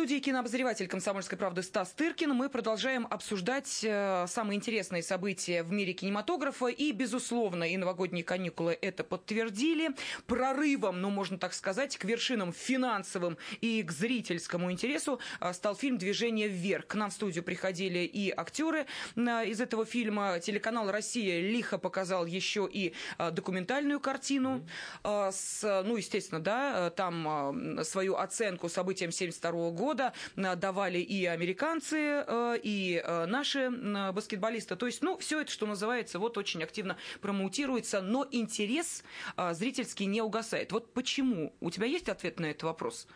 Студии 0.00 0.18
кинообозреватель 0.18 0.88
«Комсомольской 0.88 1.36
правды» 1.36 1.62
Стас 1.62 1.92
Тыркин. 1.92 2.30
Мы 2.30 2.48
продолжаем 2.48 3.06
обсуждать 3.10 3.84
э, 3.84 4.24
самые 4.28 4.56
интересные 4.56 5.02
события 5.02 5.62
в 5.62 5.72
мире 5.72 5.92
кинематографа. 5.92 6.68
И, 6.68 6.90
безусловно, 6.92 7.64
и 7.64 7.76
новогодние 7.76 8.24
каникулы 8.24 8.78
это 8.80 9.04
подтвердили. 9.04 9.90
Прорывом, 10.26 11.02
ну, 11.02 11.10
можно 11.10 11.36
так 11.36 11.52
сказать, 11.52 11.98
к 11.98 12.06
вершинам 12.06 12.54
финансовым 12.54 13.36
и 13.60 13.82
к 13.82 13.92
зрительскому 13.92 14.72
интересу 14.72 15.20
э, 15.38 15.52
стал 15.52 15.76
фильм 15.76 15.98
«Движение 15.98 16.48
вверх». 16.48 16.86
К 16.86 16.94
нам 16.94 17.10
в 17.10 17.12
студию 17.12 17.44
приходили 17.44 17.98
и 17.98 18.32
актеры 18.34 18.86
э, 19.16 19.20
из 19.48 19.60
этого 19.60 19.84
фильма. 19.84 20.40
Телеканал 20.40 20.90
«Россия» 20.90 21.42
лихо 21.42 21.76
показал 21.76 22.24
еще 22.24 22.66
и 22.72 22.94
документальную 23.18 24.00
картину. 24.00 24.66
С, 25.04 25.82
ну, 25.84 25.96
естественно, 25.96 26.40
да, 26.40 26.88
там 26.88 27.84
свою 27.84 28.16
оценку 28.16 28.70
событиям 28.70 29.12
72 29.12 29.70
года 29.72 29.89
года 29.90 30.12
давали 30.36 30.98
и 30.98 31.26
американцы, 31.26 32.24
э, 32.26 32.58
и 32.62 33.02
э, 33.04 33.26
наши 33.26 33.70
баскетболисты. 34.12 34.76
То 34.76 34.86
есть, 34.86 35.02
ну, 35.02 35.18
все 35.18 35.40
это, 35.40 35.50
что 35.50 35.66
называется, 35.66 36.18
вот 36.18 36.38
очень 36.38 36.62
активно 36.62 36.96
промоутируется, 37.20 38.00
но 38.00 38.26
интерес 38.30 39.02
э, 39.36 39.52
зрительский 39.52 40.06
не 40.06 40.22
угасает. 40.22 40.70
Вот 40.70 40.92
почему? 40.92 41.52
У 41.60 41.70
тебя 41.70 41.86
есть 41.86 42.08
ответ 42.08 42.38
на 42.38 42.46
этот 42.46 42.62
вопрос? 42.62 43.08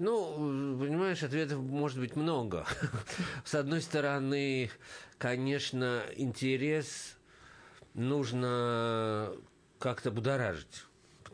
Ну, 0.00 0.76
понимаешь, 0.80 1.22
ответов 1.22 1.60
может 1.60 2.00
быть 2.00 2.16
много. 2.16 2.66
С 3.44 3.54
одной 3.54 3.80
стороны, 3.80 4.70
конечно, 5.18 6.02
интерес 6.16 7.16
нужно 7.94 9.32
как-то 9.78 10.10
будоражить. 10.10 10.84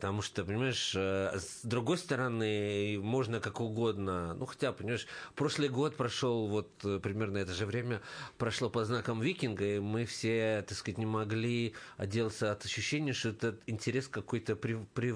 Потому 0.01 0.23
что, 0.23 0.43
понимаешь, 0.43 0.93
э, 0.95 1.37
с 1.37 1.59
другой 1.61 1.99
стороны, 1.99 2.97
можно 2.99 3.39
как 3.39 3.61
угодно. 3.61 4.33
Ну, 4.33 4.47
хотя, 4.47 4.73
понимаешь, 4.73 5.05
прошлый 5.35 5.69
год 5.69 5.95
прошел 5.95 6.47
вот 6.47 6.71
э, 6.83 6.99
примерно 6.99 7.37
это 7.37 7.53
же 7.53 7.67
время, 7.67 8.01
прошло 8.39 8.71
по 8.71 8.83
знакам 8.83 9.21
викинга, 9.21 9.75
и 9.75 9.79
мы 9.79 10.05
все, 10.05 10.65
так 10.67 10.75
сказать, 10.75 10.97
не 10.97 11.05
могли 11.05 11.75
отделаться 11.97 12.51
от 12.51 12.65
ощущения, 12.65 13.13
что 13.13 13.29
этот 13.29 13.61
интерес 13.67 14.07
какой-то 14.07 14.55
при, 14.55 14.73
при, 14.95 15.13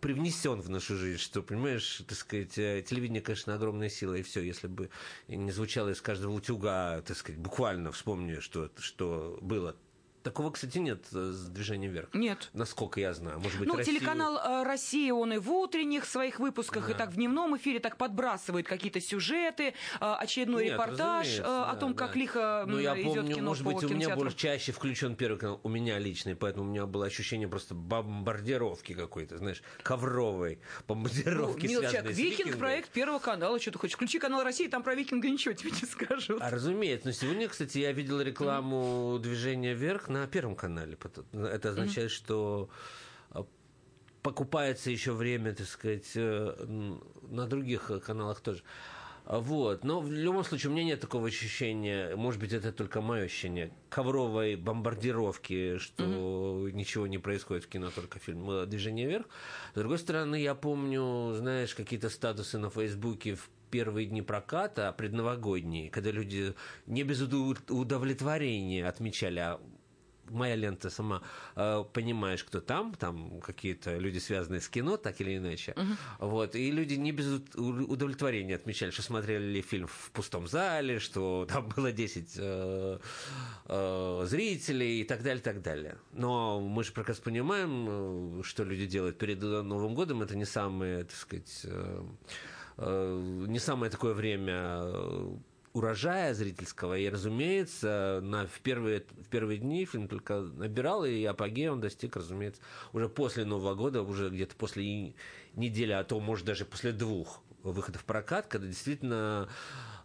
привнесен 0.00 0.60
в 0.60 0.70
нашу 0.70 0.96
жизнь, 0.96 1.20
что, 1.20 1.40
понимаешь, 1.40 2.02
так 2.08 2.18
сказать, 2.18 2.58
э, 2.58 2.82
телевидение, 2.84 3.22
конечно, 3.22 3.54
огромная 3.54 3.90
сила, 3.90 4.14
и 4.14 4.22
все, 4.22 4.40
если 4.40 4.66
бы 4.66 4.90
не 5.28 5.52
звучало 5.52 5.90
из 5.90 6.00
каждого 6.00 6.32
утюга, 6.32 7.00
так 7.02 7.16
сказать, 7.16 7.40
буквально 7.40 7.92
вспомни, 7.92 8.40
что, 8.40 8.72
что 8.76 9.38
было 9.40 9.76
Такого, 10.26 10.50
кстати, 10.50 10.78
нет 10.78 11.06
э, 11.14 11.30
с 11.30 11.46
движением 11.46 11.92
вверх. 11.92 12.08
Нет. 12.12 12.50
Насколько 12.52 12.98
я 12.98 13.14
знаю. 13.14 13.38
Может 13.38 13.60
быть, 13.60 13.68
ну, 13.68 13.76
Россию... 13.76 14.00
телеканал 14.00 14.36
э, 14.38 14.64
«Россия», 14.64 15.14
он 15.14 15.32
и 15.32 15.38
в 15.38 15.52
утренних 15.52 16.04
своих 16.04 16.40
выпусках, 16.40 16.88
да. 16.88 16.92
и 16.92 16.96
так 16.96 17.10
в 17.10 17.14
дневном 17.14 17.56
эфире 17.58 17.78
так 17.78 17.96
подбрасывает 17.96 18.66
какие-то 18.66 19.00
сюжеты, 19.00 19.68
э, 19.68 19.72
очередной 20.00 20.64
нет, 20.64 20.72
репортаж 20.72 21.38
о 21.38 21.76
том, 21.76 21.94
да, 21.94 21.98
как 22.06 22.16
лихо 22.16 22.64
ну, 22.66 22.80
я 22.80 23.00
идет 23.00 23.14
помню, 23.14 23.34
кино 23.36 23.50
может 23.50 23.62
быть, 23.62 23.84
у 23.84 23.88
меня 23.88 24.16
больше 24.16 24.36
чаще 24.36 24.72
включен 24.72 25.14
первый 25.14 25.38
канал, 25.38 25.60
у 25.62 25.68
меня 25.68 25.96
личный, 26.00 26.34
поэтому 26.34 26.64
у 26.64 26.68
меня 26.70 26.86
было 26.86 27.06
ощущение 27.06 27.46
просто 27.46 27.76
бомбардировки 27.76 28.94
какой-то, 28.94 29.38
знаешь, 29.38 29.62
ковровой 29.84 30.58
бомбардировки, 30.88 31.68
ну, 31.68 31.78
связанной 31.78 32.14
с 32.14 32.18
«Викинг» 32.18 32.58
проект 32.58 32.90
Первого 32.90 33.20
канала, 33.20 33.60
что 33.60 33.70
ты 33.70 33.78
хочешь? 33.78 33.94
Включи 33.94 34.18
канал 34.18 34.42
«Россия», 34.42 34.68
там 34.68 34.82
про 34.82 34.96
«Викинга» 34.96 35.30
ничего 35.30 35.54
тебе 35.54 35.70
не 35.70 35.86
скажут. 35.86 36.42
А 36.42 36.50
разумеется, 36.50 37.06
но 37.06 37.12
сегодня, 37.12 37.46
кстати, 37.46 37.78
я 37.78 37.92
видел 37.92 38.20
рекламу 38.20 39.20
«Движения 39.22 39.72
вверх» 39.72 40.08
на 40.20 40.26
Первом 40.26 40.56
канале. 40.56 40.98
Это 41.32 41.70
означает, 41.70 42.10
mm-hmm. 42.10 42.14
что 42.14 42.70
а, 43.30 43.46
покупается 44.22 44.90
еще 44.90 45.12
время, 45.12 45.54
так 45.54 45.66
сказать, 45.66 46.12
э, 46.14 46.96
на 47.28 47.46
других 47.46 47.90
каналах 48.04 48.40
тоже. 48.40 48.62
Вот. 49.26 49.82
Но 49.82 50.00
в 50.00 50.10
любом 50.10 50.44
случае 50.44 50.70
у 50.70 50.74
меня 50.74 50.84
нет 50.84 51.00
такого 51.00 51.26
ощущения, 51.26 52.14
может 52.14 52.40
быть, 52.40 52.52
это 52.52 52.72
только 52.72 53.00
мое 53.00 53.24
ощущение, 53.24 53.72
ковровой 53.88 54.54
бомбардировки, 54.54 55.78
что 55.78 56.04
mm-hmm. 56.04 56.72
ничего 56.72 57.06
не 57.08 57.18
происходит 57.18 57.64
в 57.64 57.68
кино, 57.68 57.90
только 57.90 58.20
фильм 58.20 58.48
э, 58.50 58.66
«Движение 58.66 59.08
вверх». 59.08 59.26
С 59.74 59.78
другой 59.78 59.98
стороны, 59.98 60.40
я 60.40 60.54
помню, 60.54 61.32
знаешь, 61.34 61.74
какие-то 61.74 62.08
статусы 62.08 62.58
на 62.58 62.70
Фейсбуке 62.70 63.34
в 63.34 63.50
первые 63.70 64.06
дни 64.06 64.22
проката, 64.22 64.94
предновогодние, 64.96 65.90
когда 65.90 66.12
люди 66.12 66.54
не 66.86 67.02
без 67.02 67.20
удовлетворения 67.20 68.86
отмечали, 68.86 69.40
а 69.40 69.60
моя 70.30 70.54
лента 70.56 70.90
сама, 70.90 71.22
э, 71.54 71.84
понимаешь, 71.92 72.44
кто 72.44 72.60
там, 72.60 72.94
там 72.94 73.40
какие-то 73.40 73.96
люди, 73.96 74.18
связанные 74.18 74.60
с 74.60 74.68
кино, 74.68 74.96
так 74.96 75.20
или 75.20 75.36
иначе. 75.36 75.72
Uh-huh. 75.72 75.96
Вот, 76.18 76.54
и 76.54 76.70
люди 76.70 76.94
не 76.94 77.12
без 77.12 77.40
удовлетворения 77.54 78.56
отмечали, 78.56 78.90
что 78.90 79.02
смотрели 79.02 79.60
фильм 79.60 79.86
в 79.86 80.10
пустом 80.12 80.46
зале, 80.46 80.98
что 80.98 81.46
там 81.50 81.68
было 81.68 81.92
10 81.92 82.34
э, 82.38 82.98
э, 83.66 84.26
зрителей 84.26 85.00
и 85.00 85.04
так 85.04 85.22
далее, 85.22 85.42
так 85.42 85.62
далее. 85.62 85.96
Но 86.12 86.60
мы 86.60 86.84
же 86.84 86.92
прекрасно 86.92 87.24
понимаем, 87.24 88.40
э, 88.40 88.42
что 88.42 88.64
люди 88.64 88.86
делают 88.86 89.18
перед 89.18 89.42
Новым 89.42 89.94
годом, 89.94 90.22
это 90.22 90.36
не 90.36 90.44
самое, 90.44 91.04
так 91.04 91.16
сказать, 91.16 91.60
э, 91.64 92.04
э, 92.78 93.44
не 93.48 93.58
самое 93.58 93.90
такое 93.90 94.14
время 94.14 95.38
урожая 95.76 96.32
зрительского. 96.32 96.96
И, 96.96 97.06
разумеется, 97.08 98.20
на, 98.22 98.46
в, 98.46 98.60
первые, 98.60 99.04
в 99.22 99.28
первые 99.28 99.58
дни 99.58 99.84
фильм 99.84 100.08
только 100.08 100.40
набирал, 100.40 101.04
и 101.04 101.22
апогея 101.24 101.70
он 101.70 101.80
достиг, 101.80 102.16
разумеется, 102.16 102.62
уже 102.94 103.10
после 103.10 103.44
Нового 103.44 103.74
года, 103.74 104.00
уже 104.00 104.30
где-то 104.30 104.56
после 104.56 105.14
недели, 105.54 105.92
а 105.92 106.02
то, 106.02 106.18
может, 106.18 106.46
даже 106.46 106.64
после 106.64 106.92
двух 106.92 107.42
выходов 107.62 108.00
в 108.00 108.04
прокат, 108.06 108.46
когда 108.46 108.66
действительно 108.68 109.50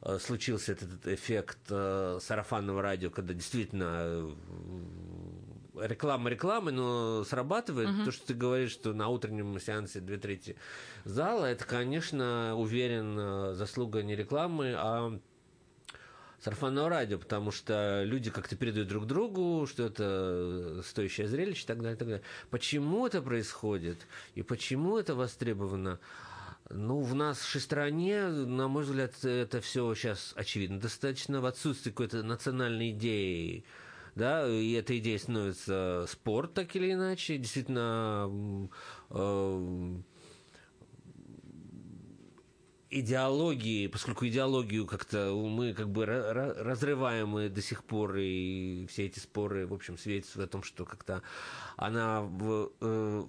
э, 0.01 0.19
случился 0.19 0.73
этот 0.73 1.07
эффект 1.07 1.59
э, 1.69 2.19
сарафанного 2.21 2.81
радио, 2.81 3.09
когда 3.09 3.33
действительно 3.33 4.33
э, 5.75 5.87
реклама 5.87 6.29
рекламы, 6.29 6.73
но 6.73 7.23
срабатывает. 7.23 7.91
Угу. 7.91 8.03
То, 8.03 8.11
что 8.11 8.27
ты 8.27 8.33
говоришь, 8.33 8.71
что 8.71 8.91
на 8.91 9.07
утреннем 9.07 9.57
сеансе 9.57 10.01
две 10.01 10.17
трети 10.17 10.57
зала, 11.05 11.45
это, 11.45 11.63
конечно, 11.63 12.55
уверен, 12.57 13.55
заслуга 13.55 14.03
не 14.03 14.17
рекламы, 14.17 14.73
а 14.75 15.17
сарафанного 16.41 16.89
радио, 16.89 17.19
потому 17.19 17.51
что 17.51 18.03
люди 18.03 18.29
как-то 18.29 18.55
передают 18.55 18.89
друг 18.89 19.05
другу, 19.05 19.67
что 19.67 19.83
это 19.83 20.81
стоящее 20.83 21.27
зрелище 21.27 21.63
и 21.63 21.67
так 21.67 21.77
далее, 21.77 21.95
и 21.95 21.99
так 21.99 22.07
далее. 22.07 22.23
Почему 22.49 23.05
это 23.07 23.21
происходит 23.21 24.07
и 24.35 24.41
почему 24.41 24.97
это 24.97 25.15
востребовано? 25.15 25.99
Ну, 26.69 27.01
в 27.01 27.13
нашей 27.15 27.59
стране, 27.59 28.27
на 28.27 28.67
мой 28.67 28.83
взгляд, 28.83 29.13
это 29.23 29.59
все 29.59 29.93
сейчас 29.93 30.33
очевидно. 30.35 30.79
Достаточно 30.79 31.41
в 31.41 31.45
отсутствии 31.45 31.91
какой-то 31.91 32.23
национальной 32.23 32.91
идеи 32.91 33.65
да, 34.15 34.47
и 34.47 34.73
эта 34.73 34.97
идея 34.97 35.17
становится 35.17 36.05
спорт, 36.09 36.53
так 36.53 36.75
или 36.75 36.91
иначе, 36.91 37.37
действительно, 37.37 38.69
э, 39.09 39.95
идеологии, 42.91 43.87
поскольку 43.87 44.27
идеологию 44.27 44.85
как-то 44.85 45.33
мы 45.33 45.73
как 45.73 45.89
бы 45.89 46.05
разрываем 46.05 47.39
и 47.39 47.47
до 47.49 47.61
сих 47.61 47.83
пор, 47.85 48.17
и 48.17 48.85
все 48.87 49.05
эти 49.05 49.19
споры, 49.19 49.65
в 49.65 49.73
общем, 49.73 49.97
свидетельствуют 49.97 50.49
о 50.49 50.51
том, 50.51 50.61
что 50.63 50.85
как-то 50.85 51.23
она 51.77 52.21
в, 52.21 52.71
э, 52.81 53.23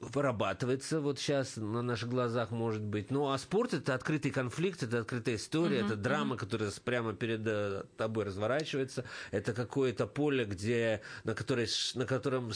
вырабатывается 0.00 1.00
вот 1.00 1.20
сейчас 1.20 1.56
на 1.56 1.82
наших 1.82 2.08
глазах, 2.08 2.50
может 2.50 2.82
быть. 2.82 3.12
Ну, 3.12 3.30
а 3.30 3.38
спорт 3.38 3.74
это 3.74 3.94
открытый 3.94 4.32
конфликт, 4.32 4.82
это 4.82 4.98
открытая 5.00 5.36
история, 5.36 5.80
uh-huh, 5.80 5.86
это 5.86 5.96
драма, 5.96 6.36
которая 6.36 6.72
прямо 6.84 7.12
перед 7.12 7.46
э, 7.46 7.84
тобой 7.96 8.24
разворачивается. 8.24 9.04
Это 9.30 9.52
какое-то 9.52 10.08
поле, 10.08 10.44
где, 10.44 11.02
на, 11.22 11.34
которой, 11.34 11.68
на 11.94 12.06
котором 12.06 12.50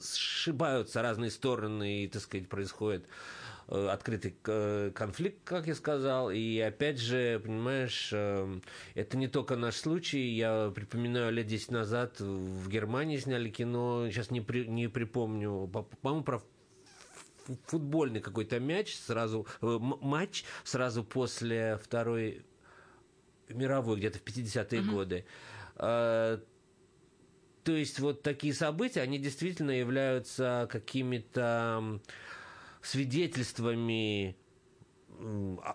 сшибаются 0.00 1.02
разные 1.02 1.32
стороны, 1.32 2.04
и, 2.04 2.08
так 2.08 2.22
сказать, 2.22 2.48
происходит 2.48 3.04
открытый 3.68 4.36
э, 4.46 4.90
конфликт, 4.94 5.38
как 5.44 5.66
я 5.66 5.74
сказал. 5.74 6.30
И 6.30 6.58
опять 6.58 6.98
же, 6.98 7.40
понимаешь, 7.40 8.10
э, 8.12 8.60
это 8.94 9.16
не 9.16 9.28
только 9.28 9.56
наш 9.56 9.76
случай. 9.76 10.30
Я 10.30 10.72
припоминаю, 10.74 11.32
лет 11.32 11.46
10 11.46 11.70
назад 11.70 12.20
в 12.20 12.68
Германии 12.68 13.16
сняли 13.16 13.50
кино, 13.50 14.08
сейчас 14.10 14.30
не, 14.30 14.40
при, 14.40 14.66
не 14.66 14.88
припомню, 14.88 15.68
по-моему, 16.00 16.24
про 16.24 16.42
футбольный 17.66 18.20
какой-то 18.20 18.58
мяч 18.58 18.96
сразу 18.96 19.46
матч 19.60 20.44
сразу 20.62 21.04
после 21.04 21.76
второй 21.76 22.42
мировой 23.50 23.98
где-то 23.98 24.18
в 24.18 24.22
50-е 24.22 24.80
uh-huh. 24.80 24.90
годы 24.90 25.26
Э, 25.76 26.38
то 27.62 27.72
есть 27.72 27.98
вот 27.98 28.22
такие 28.22 28.52
события, 28.52 29.00
они 29.00 29.18
действительно 29.18 29.70
являются 29.70 30.68
какими-то 30.70 32.00
свидетельствами 32.86 34.36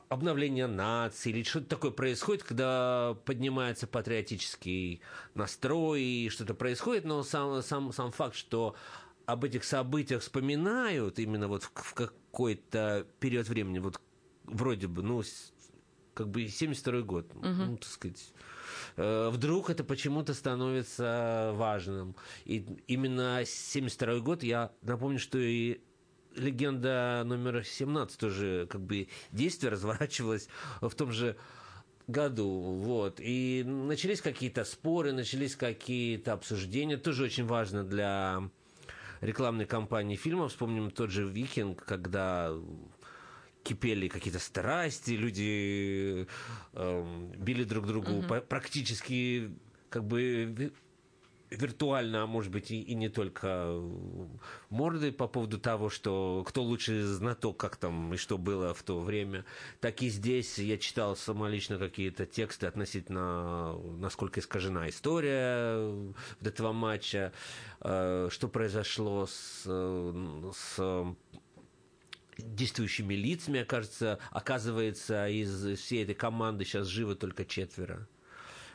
обновления 0.09 0.67
нации 0.67 1.29
или 1.29 1.43
что-то 1.43 1.67
такое 1.67 1.91
происходит, 1.91 2.43
когда 2.43 3.17
поднимается 3.25 3.87
патриотический 3.87 5.01
настрой 5.33 6.03
и 6.03 6.29
что-то 6.29 6.53
происходит, 6.53 7.05
но 7.05 7.23
сам, 7.23 7.61
сам, 7.61 7.93
сам 7.93 8.11
факт, 8.11 8.35
что 8.35 8.75
об 9.25 9.45
этих 9.45 9.63
событиях 9.63 10.21
вспоминают 10.21 11.19
именно 11.19 11.47
вот 11.47 11.63
в, 11.63 11.71
в 11.73 11.93
какой-то 11.93 13.07
период 13.19 13.47
времени, 13.47 13.79
вот 13.79 13.99
вроде 14.43 14.87
бы, 14.87 15.03
ну, 15.03 15.23
как 16.13 16.27
бы 16.29 16.47
72 16.47 17.01
год, 17.01 17.31
угу. 17.33 17.45
ну, 17.45 17.77
так 17.77 17.89
сказать, 17.89 18.33
Э, 18.95 19.29
вдруг 19.29 19.69
это 19.69 19.83
почему-то 19.83 20.33
становится 20.33 21.51
важным. 21.55 22.15
И 22.45 22.65
именно 22.87 23.43
72 23.45 24.19
год, 24.19 24.43
я 24.43 24.71
напомню, 24.81 25.19
что 25.19 25.37
и 25.37 25.79
легенда 26.35 27.23
номер 27.25 27.63
17 27.63 28.19
тоже 28.19 28.67
как 28.69 28.81
бы 28.81 29.07
действие 29.31 29.71
разворачивалось 29.71 30.47
в 30.81 30.93
том 30.95 31.11
же 31.11 31.37
году, 32.07 32.47
вот, 32.47 33.19
и 33.19 33.63
начались 33.65 34.21
какие-то 34.21 34.63
споры, 34.63 35.13
начались 35.13 35.55
какие-то 35.55 36.33
обсуждения, 36.33 36.97
тоже 36.97 37.25
очень 37.25 37.45
важно 37.45 37.83
для 37.83 38.49
рекламной 39.21 39.65
кампании 39.65 40.15
фильма. 40.15 40.47
Вспомним 40.47 40.91
тот 40.91 41.11
же 41.11 41.27
«Викинг», 41.27 41.85
когда 41.85 42.51
кипели 43.63 44.07
какие-то 44.07 44.39
страсти, 44.39 45.11
люди 45.11 46.27
э, 46.73 47.27
били 47.37 47.63
друг 47.63 47.85
другу 47.85 48.13
угу. 48.13 48.41
практически 48.47 49.51
как 49.89 50.05
бы 50.05 50.71
виртуально, 51.49 52.23
а 52.23 52.27
может 52.27 52.51
быть 52.51 52.71
и, 52.71 52.81
и 52.81 52.93
не 52.93 53.09
только 53.09 53.81
морды 54.69 55.11
по 55.11 55.27
поводу 55.27 55.59
того, 55.59 55.89
что 55.89 56.43
кто 56.47 56.63
лучше 56.63 57.03
знаток, 57.03 57.57
как 57.57 57.75
там 57.75 58.13
и 58.13 58.17
что 58.17 58.37
было 58.37 58.73
в 58.73 58.83
то 58.83 58.99
время, 58.99 59.45
так 59.79 60.01
и 60.01 60.09
здесь 60.09 60.57
я 60.59 60.77
читал 60.77 61.15
самолично 61.15 61.77
какие-то 61.77 62.25
тексты 62.25 62.67
относительно 62.67 63.77
насколько 63.97 64.39
искажена 64.39 64.89
история 64.89 65.89
вот 66.39 66.47
этого 66.47 66.71
матча, 66.71 67.33
э, 67.81 68.29
что 68.31 68.47
произошло 68.47 69.27
с, 69.27 69.63
с 69.65 71.15
действующими 72.37 73.13
лицами, 73.15 73.63
кажется, 73.63 74.19
оказывается, 74.31 75.27
из 75.27 75.77
всей 75.79 76.03
этой 76.03 76.15
команды 76.15 76.65
сейчас 76.65 76.87
живы 76.87 77.15
только 77.15 77.45
четверо. 77.45 78.07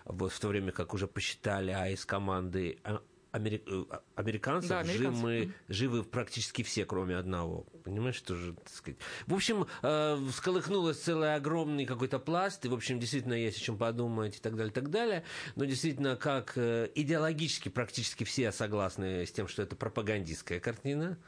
Вот 0.04 0.32
в 0.32 0.40
то 0.40 0.48
время 0.48 0.72
как 0.72 0.94
уже 0.94 1.06
посчитали, 1.06 1.70
а 1.70 1.88
из 1.88 2.04
команды 2.04 2.78
а, 2.84 3.00
америк... 3.34 3.62
Э, 3.66 3.84
американцев, 4.14 4.70
да, 4.70 4.80
американцев. 4.80 5.20
Живы, 5.20 5.52
живы 5.68 6.04
практически 6.04 6.62
все, 6.62 6.84
кроме 6.84 7.16
одного. 7.16 7.66
Понимаешь, 7.82 8.14
что 8.14 8.36
же, 8.36 8.54
так 8.54 8.68
сказать. 8.68 8.98
В 9.26 9.34
общем, 9.34 9.66
э, 9.82 10.18
всколыхнулось 10.30 10.98
целый 10.98 11.34
огромный 11.34 11.84
какой-то 11.84 12.18
пласт, 12.18 12.64
и, 12.64 12.68
в 12.68 12.74
общем, 12.74 13.00
действительно 13.00 13.34
есть 13.34 13.58
о 13.58 13.60
чем 13.60 13.76
подумать 13.76 14.36
и 14.36 14.40
так 14.40 14.54
далее, 14.56 14.70
и 14.70 14.74
так 14.74 14.90
далее. 14.90 15.24
Но 15.56 15.64
действительно, 15.64 16.16
как 16.16 16.52
э, 16.56 16.88
идеологически 16.94 17.68
практически 17.68 18.24
все 18.24 18.52
согласны 18.52 19.26
с 19.26 19.32
тем, 19.32 19.48
что 19.48 19.62
это 19.62 19.74
пропагандистская 19.74 20.60
картина. 20.60 21.18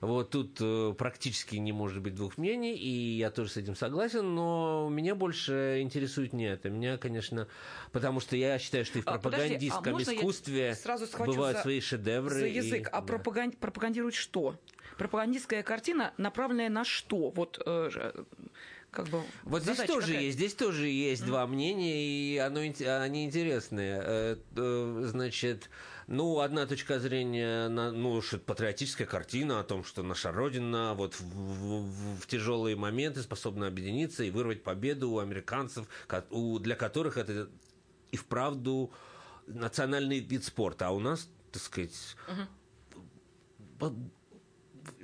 Вот 0.00 0.30
тут 0.30 0.58
э, 0.60 0.94
практически 0.98 1.56
не 1.56 1.72
может 1.72 2.02
быть 2.02 2.14
двух 2.14 2.38
мнений, 2.38 2.74
и 2.74 3.16
я 3.16 3.30
тоже 3.30 3.50
с 3.50 3.56
этим 3.56 3.76
согласен, 3.76 4.34
но 4.34 4.88
меня 4.90 5.14
больше 5.14 5.78
интересует 5.80 6.32
не 6.32 6.46
это. 6.46 6.70
Меня, 6.70 6.98
конечно, 6.98 7.46
потому 7.92 8.18
что 8.18 8.36
я 8.36 8.58
считаю, 8.58 8.84
что 8.84 8.98
и 8.98 9.02
в 9.02 9.04
пропагандистском 9.04 9.94
а, 9.94 9.98
подожди, 9.98 10.10
а 10.10 10.14
искусстве 10.16 10.74
сразу 10.74 11.06
бывают 11.36 11.58
за, 11.58 11.62
свои 11.62 11.80
шедевры. 11.80 12.34
За 12.34 12.46
язык. 12.46 12.86
И, 12.86 12.90
а 12.90 13.00
да. 13.00 13.06
пропаганд, 13.06 13.58
пропагандирует 13.58 14.14
что? 14.14 14.58
Пропагандистская 14.98 15.62
картина, 15.62 16.14
направленная 16.16 16.70
на 16.70 16.84
что? 16.84 17.30
Вот 17.30 17.62
э, 17.64 17.90
как 18.90 19.08
бы 19.08 19.22
вот 19.44 19.62
здесь 19.62 19.76
тоже 19.78 20.06
какая? 20.06 20.22
есть, 20.22 20.38
здесь 20.38 20.54
тоже 20.54 20.88
есть 20.88 21.22
mm. 21.22 21.26
два 21.26 21.46
мнения, 21.46 22.02
и 22.02 22.38
оно, 22.38 22.60
они 22.60 23.24
интересные. 23.26 24.00
Э, 24.02 24.36
э, 24.56 25.02
значит, 25.04 25.68
ну, 26.06 26.40
одна 26.40 26.66
точка 26.66 26.98
зрения, 26.98 27.68
ну, 27.68 28.22
что 28.22 28.38
патриотическая 28.38 29.06
картина 29.06 29.60
о 29.60 29.64
том, 29.64 29.84
что 29.84 30.02
наша 30.02 30.32
Родина 30.32 30.94
вот 30.94 31.14
в, 31.14 31.24
в, 31.24 32.20
в 32.20 32.26
тяжелые 32.26 32.76
моменты 32.76 33.20
способна 33.22 33.66
объединиться 33.66 34.24
и 34.24 34.30
вырвать 34.30 34.62
победу 34.62 35.10
у 35.10 35.18
американцев, 35.18 35.86
для 36.30 36.74
которых 36.74 37.18
это 37.18 37.50
и 38.12 38.16
вправду 38.16 38.92
национальный 39.46 40.20
вид 40.20 40.44
спорта, 40.44 40.88
а 40.88 40.90
у 40.90 41.00
нас, 41.00 41.28
так 41.52 41.62
сказать, 41.62 42.16
угу. 43.78 43.94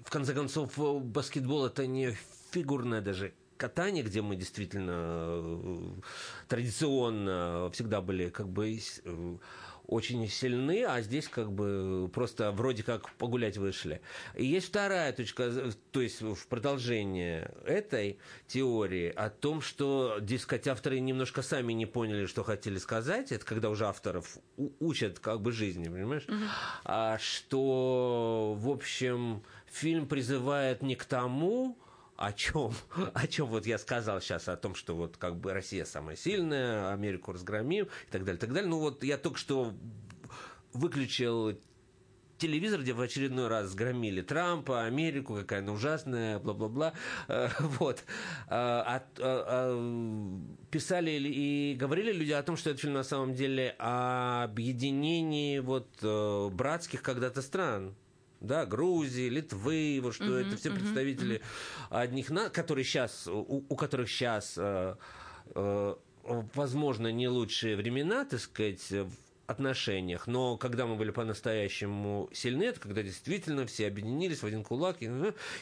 в 0.05 0.11
конце 0.11 0.35
концов, 0.35 0.77
баскетбол 1.05 1.67
это 1.67 1.87
не 1.87 2.17
фигурное 2.51 3.01
даже 3.01 3.35
катание, 3.57 4.03
где 4.03 4.23
мы 4.23 4.35
действительно 4.35 4.93
э, 4.93 6.01
традиционно 6.49 7.71
всегда 7.73 8.01
были 8.01 8.29
как 8.29 8.49
бы 8.49 8.77
э, 8.77 9.37
очень 9.87 10.29
сильны, 10.29 10.85
а 10.85 11.01
здесь 11.03 11.29
как 11.29 11.53
бы 11.53 12.11
просто 12.13 12.51
вроде 12.53 12.83
как 12.83 13.11
погулять 13.15 13.57
вышли. 13.57 14.01
И 14.35 14.45
есть 14.45 14.69
вторая 14.69 15.13
точка, 15.13 15.73
то 15.91 16.01
есть 16.01 16.23
в 16.23 16.47
продолжение 16.47 17.53
этой 17.65 18.19
теории 18.47 19.11
о 19.11 19.29
том, 19.31 19.61
что, 19.61 20.19
дескать, 20.21 20.69
авторы 20.69 21.01
немножко 21.01 21.43
сами 21.43 21.73
не 21.73 21.87
поняли, 21.87 22.27
что 22.27 22.45
хотели 22.45 22.79
сказать, 22.79 23.33
это 23.33 23.45
когда 23.45 23.71
уже 23.71 23.87
авторов 23.87 24.39
учат 24.81 25.19
как 25.19 25.41
бы 25.41 25.53
жизни, 25.53 25.89
понимаешь? 25.89 26.25
Угу. 26.29 26.45
А 26.85 27.19
что, 27.19 28.55
в 28.57 28.69
общем, 28.71 29.43
фильм 29.67 30.07
призывает 30.07 30.83
не 30.83 30.95
к 30.95 31.05
тому, 31.05 31.79
о 32.23 32.33
чем, 32.33 32.73
о 33.15 33.27
чем 33.27 33.47
вот 33.47 33.67
я 33.67 33.79
сказал 33.79 34.21
сейчас, 34.21 34.49
о 34.49 34.57
том, 34.57 34.75
что 34.75 34.95
вот 34.95 35.17
как 35.17 35.37
бы 35.37 35.53
Россия 35.53 35.85
самая 35.85 36.17
сильная, 36.17 36.93
Америку 36.93 37.33
разгромим 37.33 37.87
и 37.87 38.11
так 38.11 38.25
далее, 38.25 38.39
так 38.39 38.53
далее. 38.53 38.71
Ну 38.71 38.79
вот 38.79 39.03
я 39.03 39.19
только 39.19 39.39
что 39.39 39.75
выключил 40.73 41.59
телевизор, 42.39 42.81
где 42.81 42.93
в 42.93 43.01
очередной 43.01 43.49
раз 43.49 43.75
громили 43.75 44.23
Трампа, 44.23 44.85
Америку, 44.85 45.35
какая 45.35 45.61
она 45.61 45.73
ужасная, 45.73 46.39
бла-бла-бла. 46.39 46.93
Э, 47.27 47.49
вот. 47.61 48.05
А, 48.49 48.83
а, 48.87 49.03
а, 49.19 50.53
писали 50.71 51.11
и 51.11 51.75
говорили 51.75 52.13
люди 52.13 52.33
о 52.33 52.43
том, 52.43 52.57
что 52.57 52.71
этот 52.71 52.83
фильм 52.83 52.95
на 52.95 53.05
самом 53.05 53.35
деле 53.35 53.75
о 53.79 54.45
объединении 54.45 55.59
вот 55.59 55.89
э, 56.03 56.49
братских 56.53 57.03
когда-то 57.03 57.43
стран 57.43 57.97
да, 58.43 58.67
Грузии, 58.67 59.29
Литвы, 59.29 60.01
вот 60.03 60.15
что 60.15 60.25
uh-huh, 60.25 60.47
это 60.47 60.57
все 60.57 60.69
uh-huh, 60.69 60.75
представители 60.75 61.37
uh-huh. 61.37 62.01
одних, 62.01 62.31
на, 62.31 62.51
которые 62.51 62.85
сейчас, 62.85 63.27
у, 63.29 63.65
у 63.69 63.77
которых 63.77 64.11
сейчас, 64.11 64.55
э, 64.57 64.97
э, 65.55 65.95
возможно, 66.25 67.13
не 67.13 67.29
лучшие 67.29 67.77
времена, 67.77 68.25
так 68.25 68.41
сказать, 68.41 68.91
в 68.91 69.11
отношениях, 69.47 70.27
но 70.27 70.57
когда 70.57 70.87
мы 70.87 70.97
были 70.97 71.11
по-настоящему 71.11 72.29
сильны, 72.33 72.65
это 72.65 72.81
когда 72.81 73.03
действительно 73.03 73.67
все 73.67 73.87
объединились 73.87 74.43
в 74.43 74.47
один 74.47 74.65
кулак, 74.65 75.03
и, 75.03 75.07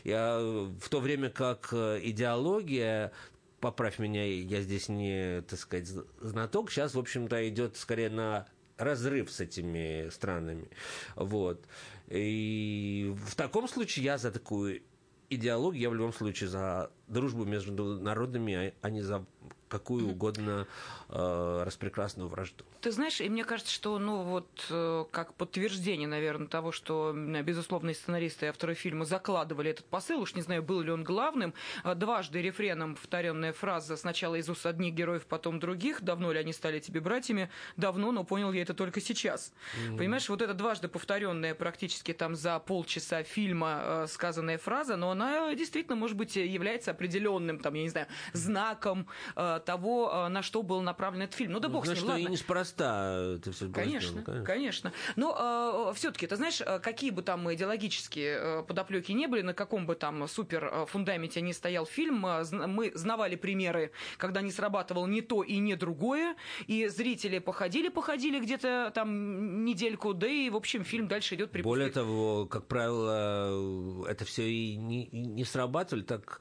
и, 0.04 0.10
а, 0.12 0.70
в 0.80 0.88
то 0.88 1.00
время 1.00 1.30
как 1.30 1.68
э, 1.72 2.00
идеология 2.02 3.12
поправь 3.60 3.98
меня, 3.98 4.24
я 4.24 4.62
здесь 4.62 4.88
не, 4.88 5.42
так 5.42 5.58
сказать, 5.58 5.88
знаток, 6.20 6.70
сейчас, 6.70 6.94
в 6.94 6.98
общем-то, 6.98 7.48
идет 7.48 7.76
скорее 7.76 8.10
на 8.10 8.46
разрыв 8.80 9.30
с 9.30 9.40
этими 9.40 10.08
странами. 10.10 10.68
Вот. 11.14 11.64
И 12.10 13.14
в 13.26 13.36
таком 13.36 13.68
случае 13.68 14.04
я 14.04 14.18
за 14.18 14.30
такую 14.30 14.82
идеологию, 15.30 15.82
я 15.82 15.90
в 15.90 15.94
любом 15.94 16.12
случае 16.12 16.48
за 16.48 16.90
дружбу 17.06 17.44
между 17.44 18.00
народами, 18.00 18.74
а 18.82 18.90
не 18.90 19.00
за 19.00 19.24
какую 19.68 20.10
угодно 20.10 20.66
э, 21.08 21.62
распрекрасную 21.64 22.28
вражду. 22.28 22.64
Ты 22.80 22.92
знаешь, 22.92 23.20
и 23.20 23.28
мне 23.28 23.44
кажется, 23.44 23.72
что, 23.72 23.98
ну 23.98 24.22
вот, 24.22 24.48
э, 24.70 25.04
как 25.10 25.34
подтверждение, 25.34 26.08
наверное, 26.08 26.46
того, 26.46 26.72
что 26.72 27.12
безусловные 27.14 27.94
сценаристы 27.94 28.46
и 28.46 28.48
авторы 28.48 28.74
фильма 28.74 29.04
закладывали 29.04 29.70
этот 29.70 29.84
посыл, 29.86 30.20
уж 30.20 30.34
не 30.34 30.40
знаю, 30.40 30.62
был 30.62 30.80
ли 30.80 30.90
он 30.90 31.04
главным, 31.04 31.52
э, 31.84 31.94
дважды 31.94 32.40
рефреном 32.40 32.94
повторенная 32.94 33.52
фраза 33.52 33.96
сначала 33.98 34.36
из 34.36 34.48
уст 34.48 34.64
одних 34.64 34.94
героев, 34.94 35.26
потом 35.26 35.60
других, 35.60 36.00
давно 36.00 36.32
ли 36.32 36.38
они 36.38 36.54
стали 36.54 36.78
тебе 36.78 37.00
братьями, 37.00 37.50
давно, 37.76 38.12
но 38.12 38.24
понял 38.24 38.50
я 38.52 38.62
это 38.62 38.72
только 38.72 39.00
сейчас. 39.00 39.52
Mm-hmm. 39.76 39.96
Понимаешь, 39.98 40.28
вот 40.30 40.40
эта 40.40 40.54
дважды 40.54 40.88
повторенная 40.88 41.54
практически 41.54 42.14
там 42.14 42.34
за 42.34 42.58
полчаса 42.60 43.22
фильма 43.24 43.80
э, 43.82 44.06
сказанная 44.08 44.56
фраза, 44.56 44.96
но 44.96 45.10
она 45.10 45.54
действительно, 45.54 45.96
может 45.96 46.16
быть, 46.16 46.36
является 46.36 46.92
определенным, 46.92 47.58
там, 47.58 47.74
я 47.74 47.82
не 47.82 47.90
знаю, 47.90 48.06
знаком 48.32 49.06
э, 49.36 49.60
того, 49.66 50.28
на 50.30 50.42
что 50.42 50.62
был 50.62 50.80
направлен 50.80 51.22
этот 51.22 51.36
фильм. 51.36 51.52
Ну 51.52 51.60
да 51.60 51.68
Ну, 51.68 51.74
бог 51.74 51.84
с 51.84 51.88
ним, 51.88 51.96
что 51.96 52.06
ладно. 52.06 52.22
и 52.22 52.26
неспроста 52.70 53.36
это 53.36 53.52
все 53.52 53.68
Конечно, 53.70 54.22
конечно, 54.44 54.92
Но 55.16 55.92
все-таки, 55.94 56.26
ты 56.26 56.36
знаешь, 56.36 56.60
э, 56.60 56.78
какие 56.80 57.10
бы 57.10 57.22
там 57.22 57.52
идеологические 57.52 58.38
э, 58.38 58.62
подоплеки 58.62 59.12
не 59.12 59.26
были, 59.26 59.42
на 59.42 59.54
каком 59.54 59.86
бы 59.86 59.94
там 59.94 60.26
супер 60.28 60.64
э, 60.64 60.86
фундаменте 60.86 61.40
ни 61.40 61.52
стоял 61.52 61.86
фильм, 61.86 62.26
э, 62.26 62.44
мы 62.66 62.92
знавали 62.94 63.36
примеры, 63.36 63.92
когда 64.16 64.40
не 64.42 64.50
срабатывало 64.50 65.06
ни 65.06 65.20
то 65.20 65.42
и 65.42 65.58
ни 65.58 65.74
другое, 65.74 66.36
и 66.66 66.88
зрители 66.88 67.38
походили-походили 67.38 68.40
где-то 68.40 68.92
там 68.94 69.64
недельку, 69.64 70.14
да 70.14 70.26
и, 70.26 70.50
в 70.50 70.56
общем, 70.56 70.84
фильм 70.84 71.08
дальше 71.08 71.34
идет 71.34 71.50
при 71.50 71.62
Более 71.62 71.90
того, 71.90 72.46
как 72.46 72.66
правило, 72.66 74.06
это 74.08 74.24
все 74.24 74.48
и 74.50 74.76
не, 74.76 75.04
и 75.04 75.20
не 75.20 75.44
срабатывали, 75.44 76.02
так 76.02 76.40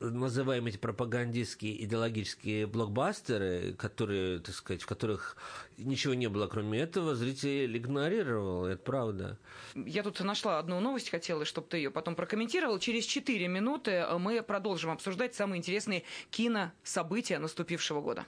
называемые 0.00 0.72
эти 0.72 0.78
пропагандистские 0.78 1.84
идеологические 1.84 2.66
блокбастеры, 2.66 3.74
которые, 3.74 4.40
так 4.40 4.54
сказать, 4.54 4.82
в 4.82 4.86
которых 4.86 5.36
ничего 5.76 6.14
не 6.14 6.28
было, 6.28 6.46
кроме 6.46 6.80
этого, 6.80 7.14
зритель 7.14 7.76
игнорировал, 7.76 8.66
это 8.66 8.82
правда. 8.82 9.38
Я 9.74 10.02
тут 10.02 10.20
нашла 10.20 10.58
одну 10.58 10.80
новость, 10.80 11.10
хотела, 11.10 11.44
чтобы 11.44 11.68
ты 11.68 11.78
ее 11.78 11.90
потом 11.90 12.14
прокомментировал. 12.14 12.78
Через 12.78 13.04
4 13.06 13.48
минуты 13.48 13.90
э, 13.92 14.18
мы 14.18 14.42
продолжим 14.42 14.90
обсуждать 14.90 15.34
самые 15.34 15.58
интересные 15.58 16.04
кинособытия 16.30 17.38
наступившего 17.38 18.00
года. 18.00 18.26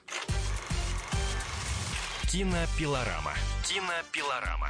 Кинопилорама. 2.31 3.33
Кинопилорама. 3.67 4.69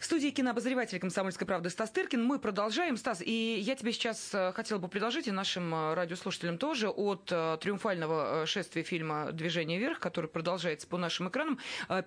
В 0.00 0.06
студии 0.06 0.30
кинообозреватель 0.30 0.98
«Комсомольской 0.98 1.46
правды» 1.46 1.68
Стас 1.68 1.90
Тыркин. 1.90 2.24
Мы 2.24 2.38
продолжаем. 2.38 2.96
Стас, 2.96 3.20
и 3.20 3.58
я 3.60 3.76
тебе 3.76 3.92
сейчас 3.92 4.30
э, 4.32 4.50
хотела 4.52 4.78
бы 4.78 4.88
предложить, 4.88 5.28
и 5.28 5.30
нашим 5.30 5.74
э, 5.74 5.92
радиослушателям 5.92 6.56
тоже, 6.56 6.88
от 6.88 7.28
э, 7.30 7.58
триумфального 7.60 8.46
шествия 8.46 8.82
фильма 8.82 9.30
«Движение 9.32 9.78
вверх», 9.78 10.00
который 10.00 10.30
продолжается 10.30 10.86
по 10.86 10.96
нашим 10.96 11.28
экранам, 11.28 11.58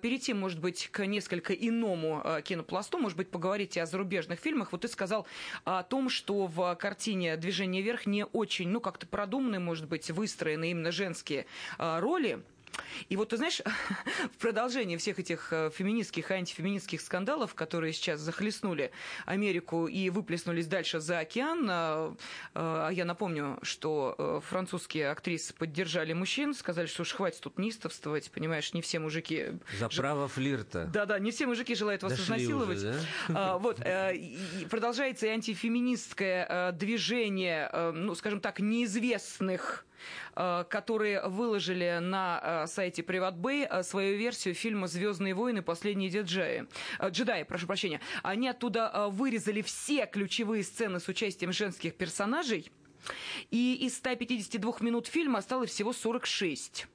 перейти, 0.02 0.34
может 0.34 0.58
быть, 0.58 0.88
к 0.90 1.06
несколько 1.06 1.52
иному 1.52 2.24
кинопласту, 2.42 2.98
может 2.98 3.16
быть, 3.16 3.30
поговорить 3.30 3.76
и 3.76 3.80
о 3.80 3.86
зарубежных 3.86 4.40
фильмах. 4.40 4.72
Вот 4.72 4.80
ты 4.80 4.88
сказал 4.88 5.24
о 5.62 5.84
том, 5.84 6.08
что 6.08 6.48
в 6.48 6.74
картине 6.74 7.36
«Движение 7.36 7.80
вверх» 7.80 8.06
не 8.06 8.24
очень, 8.24 8.70
ну, 8.70 8.80
как-то 8.80 9.06
продуманы, 9.06 9.60
может 9.60 9.86
быть, 9.86 10.10
выстроены 10.10 10.72
именно 10.72 10.90
женские 10.90 11.46
роли. 11.78 12.42
И 13.08 13.16
вот 13.16 13.30
ты 13.30 13.36
знаешь, 13.36 13.60
в 14.32 14.38
продолжении 14.38 14.96
всех 14.96 15.18
этих 15.18 15.52
э, 15.52 15.70
феминистских 15.74 16.30
и 16.30 16.34
антифеминистских 16.34 17.00
скандалов, 17.00 17.54
которые 17.54 17.92
сейчас 17.92 18.20
захлестнули 18.20 18.90
Америку 19.26 19.86
и 19.86 20.10
выплеснулись 20.10 20.66
дальше 20.66 21.00
за 21.00 21.20
океан, 21.20 21.66
э, 21.68 22.14
э, 22.54 22.88
я 22.92 23.04
напомню, 23.04 23.58
что 23.62 24.42
французские 24.48 25.10
актрисы 25.10 25.54
поддержали 25.54 26.12
мужчин, 26.12 26.54
сказали, 26.54 26.86
что 26.86 27.02
уж 27.02 27.12
хватит 27.12 27.40
тут 27.40 27.58
неистовствовать, 27.58 28.30
понимаешь, 28.30 28.72
не 28.74 28.82
все 28.82 28.98
мужики... 28.98 29.52
За 29.78 29.88
право 29.88 30.28
флирта. 30.28 30.90
Да-да, 30.92 31.18
не 31.18 31.30
все 31.30 31.46
мужики 31.46 31.74
желают 31.74 32.02
вас 32.02 32.12
Дошли 32.12 32.24
изнасиловать. 32.24 32.78
уже, 32.78 33.00
А, 33.28 33.58
Вот, 33.58 33.78
продолжается 34.70 35.26
и 35.26 35.30
антифеминистское 35.30 36.72
движение, 36.72 37.70
ну, 37.92 38.14
скажем 38.14 38.40
так, 38.40 38.60
неизвестных 38.60 39.84
которые 40.34 41.26
выложили 41.28 41.98
на 42.00 42.40
э, 42.42 42.66
сайте 42.66 43.02
PrivateBay 43.02 43.66
э, 43.68 43.82
свою 43.82 44.16
версию 44.16 44.54
фильма 44.54 44.86
«Звездные 44.86 45.34
войны. 45.34 45.62
Последние 45.62 46.10
джедаи». 46.10 46.66
Э, 46.98 47.10
Джедаи, 47.10 47.44
прошу 47.44 47.66
прощения. 47.66 48.00
Они 48.22 48.48
оттуда 48.48 48.90
э, 48.92 49.08
вырезали 49.08 49.62
все 49.62 50.06
ключевые 50.06 50.64
сцены 50.64 51.00
с 51.00 51.08
участием 51.08 51.52
женских 51.52 51.94
персонажей, 51.94 52.70
и 53.50 53.74
из 53.82 53.96
152 53.96 54.76
минут 54.80 55.06
фильма 55.06 55.38
осталось 55.38 55.70
всего 55.70 55.92
46. 55.92 56.86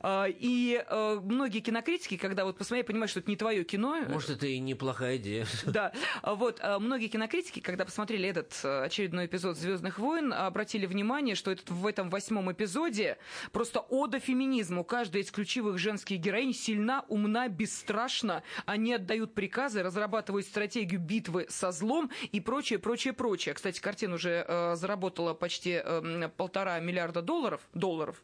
А, 0.00 0.26
И 0.26 0.82
э, 0.86 1.20
многие 1.22 1.60
кинокритики, 1.60 2.16
когда 2.16 2.44
вот 2.44 2.58
посмотрели, 2.58 2.86
понимают, 2.86 3.10
что 3.10 3.20
это 3.20 3.30
не 3.30 3.36
твое 3.36 3.64
кино. 3.64 3.96
Может, 4.08 4.30
это 4.30 4.46
и 4.46 4.58
неплохая 4.58 5.16
идея. 5.16 5.46
Да, 5.66 5.92
А 6.22 6.34
вот 6.34 6.58
а, 6.62 6.78
многие 6.78 7.08
кинокритики, 7.08 7.60
когда 7.60 7.84
посмотрели 7.84 8.28
этот 8.28 8.52
э, 8.62 8.84
очередной 8.84 9.26
эпизод 9.26 9.56
Звездных 9.56 9.98
войн, 9.98 10.32
обратили 10.32 10.86
внимание, 10.86 11.34
что 11.34 11.50
этот, 11.50 11.70
в 11.70 11.86
этом 11.86 12.10
восьмом 12.10 12.52
эпизоде 12.52 13.18
просто 13.52 13.80
ода 13.80 14.20
феминизму. 14.20 14.84
Каждая 14.84 15.22
из 15.22 15.30
ключевых 15.30 15.78
женских 15.78 16.18
героинь 16.18 16.54
сильна, 16.54 17.04
умна, 17.08 17.48
бесстрашна. 17.48 18.42
Они 18.66 18.94
отдают 18.94 19.34
приказы, 19.34 19.82
разрабатывают 19.82 20.46
стратегию 20.46 21.00
битвы 21.00 21.46
со 21.48 21.72
злом 21.72 22.10
и 22.32 22.40
прочее, 22.40 22.78
прочее, 22.78 23.12
прочее. 23.12 23.54
Кстати, 23.54 23.80
картина 23.80 24.14
уже 24.14 24.44
э, 24.46 24.76
заработала 24.76 25.34
почти 25.34 25.80
э, 25.82 26.28
полтора 26.36 26.78
миллиарда 26.80 27.22
долларов. 27.22 27.60
долларов. 27.72 28.22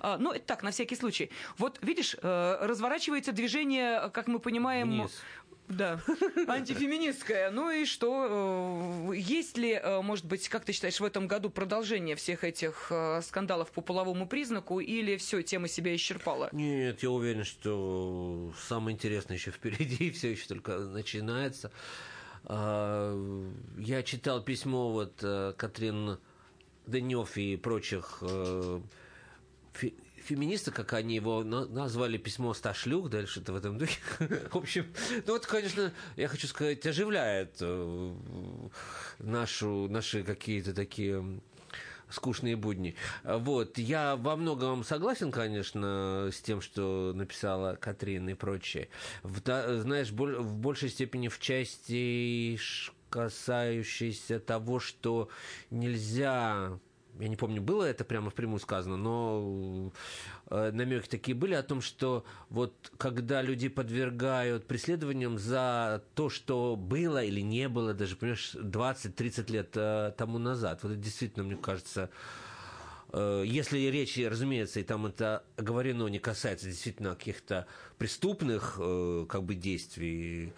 А, 0.00 0.18
но 0.18 0.32
это 0.32 0.44
так, 0.46 0.62
на 0.62 0.70
всякий 0.70 0.79
случай. 0.88 1.30
Вот 1.58 1.78
видишь, 1.82 2.16
э, 2.22 2.58
разворачивается 2.60 3.32
движение, 3.32 4.10
как 4.10 4.26
мы 4.28 4.38
понимаем, 4.38 4.90
Вниз. 4.90 5.20
да, 5.68 6.00
антифеминистская. 6.48 7.50
Ну 7.50 7.70
и 7.70 7.84
что? 7.84 9.08
э, 9.12 9.16
Есть 9.16 9.56
ли, 9.58 9.72
э, 9.72 10.00
может 10.02 10.24
быть, 10.26 10.48
как 10.48 10.64
ты 10.64 10.72
считаешь, 10.72 11.00
в 11.00 11.04
этом 11.04 11.26
году 11.28 11.50
продолжение 11.50 12.16
всех 12.16 12.44
этих 12.44 12.90
скандалов 13.22 13.70
по 13.72 13.80
половому 13.80 14.26
признаку, 14.26 14.80
или 14.80 15.16
все, 15.16 15.42
тема 15.42 15.68
себя 15.68 15.94
исчерпала? 15.94 16.48
Нет, 16.52 17.02
я 17.02 17.10
уверен, 17.10 17.44
что 17.44 18.52
самое 18.68 18.94
интересное 18.94 19.36
еще 19.36 19.50
впереди, 19.50 20.10
все 20.12 20.30
еще 20.32 20.46
только 20.48 20.78
начинается. 20.78 21.70
А, 22.44 23.14
Я 23.78 24.02
читал 24.02 24.42
письмо 24.42 24.90
вот 24.90 25.14
Катрин 25.56 26.18
Денев 26.86 27.36
и 27.36 27.56
прочих 27.56 28.22
фе- 30.30 30.34
феминисток, 30.34 30.74
как 30.74 30.92
они 30.94 31.16
его 31.16 31.44
на- 31.44 31.66
назвали, 31.66 32.18
письмо 32.18 32.54
ста 32.54 32.74
шлюх, 32.74 33.10
да, 33.10 33.18
или 33.18 33.26
что-то 33.26 33.52
в 33.52 33.56
этом 33.56 33.78
духе. 33.78 34.00
В 34.50 34.56
общем, 34.56 34.86
ну 35.26 35.32
вот, 35.34 35.46
конечно, 35.46 35.92
я 36.16 36.28
хочу 36.28 36.46
сказать, 36.46 36.86
оживляет 36.86 37.56
э, 37.60 38.14
нашу, 39.18 39.88
наши 39.88 40.22
какие-то 40.22 40.72
такие 40.74 41.40
скучные 42.08 42.56
будни. 42.56 42.96
Вот. 43.22 43.78
Я 43.78 44.16
во 44.16 44.36
многом 44.36 44.84
согласен, 44.84 45.30
конечно, 45.30 46.28
с 46.32 46.40
тем, 46.40 46.60
что 46.60 47.12
написала 47.14 47.76
Катрин 47.76 48.28
и 48.28 48.34
прочее. 48.34 48.88
В 49.22 49.40
знаешь, 49.80 50.10
в 50.10 50.54
большей 50.56 50.88
степени 50.88 51.28
в 51.28 51.38
части 51.38 52.58
касающейся 53.10 54.38
того, 54.40 54.80
что 54.80 55.28
нельзя 55.70 56.78
я 57.20 57.28
не 57.28 57.36
помню, 57.36 57.60
было 57.60 57.84
это 57.84 58.04
прямо 58.04 58.30
впрямую 58.30 58.60
сказано, 58.60 58.96
но 58.96 59.92
э, 60.50 60.70
намеки 60.72 61.08
такие 61.08 61.36
были 61.36 61.54
о 61.54 61.62
том, 61.62 61.82
что 61.82 62.24
вот 62.48 62.92
когда 62.96 63.42
люди 63.42 63.68
подвергают 63.68 64.66
преследованиям 64.66 65.38
за 65.38 66.02
то, 66.14 66.30
что 66.30 66.76
было 66.76 67.22
или 67.22 67.40
не 67.40 67.68
было, 67.68 67.92
даже, 67.92 68.16
понимаешь, 68.16 68.54
20-30 68.54 69.52
лет 69.52 69.70
э, 69.74 70.12
тому 70.16 70.38
назад, 70.38 70.82
вот 70.82 70.92
это 70.92 71.00
действительно, 71.00 71.44
мне 71.44 71.56
кажется, 71.56 72.10
э, 73.12 73.44
если 73.46 73.78
речь, 73.78 74.18
разумеется, 74.18 74.80
и 74.80 74.84
там 74.84 75.06
это 75.06 75.44
оговорено, 75.56 76.06
не 76.06 76.18
касается 76.18 76.66
действительно 76.66 77.14
каких-то 77.14 77.66
преступных 77.98 78.76
как 79.28 79.42
бы 79.44 79.54
действий, 79.54 80.54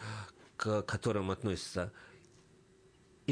к 0.57 0.83
которым 0.83 1.33
относятся 1.33 1.92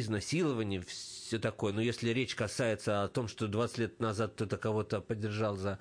изнасилование, 0.00 0.82
все 0.82 1.38
такое. 1.38 1.72
Но 1.72 1.80
если 1.80 2.10
речь 2.10 2.34
касается 2.34 3.04
о 3.04 3.08
том, 3.08 3.28
что 3.28 3.46
20 3.46 3.78
лет 3.78 4.00
назад 4.00 4.32
кто-то 4.34 4.56
кого-то 4.56 5.00
поддержал 5.00 5.56
за 5.56 5.78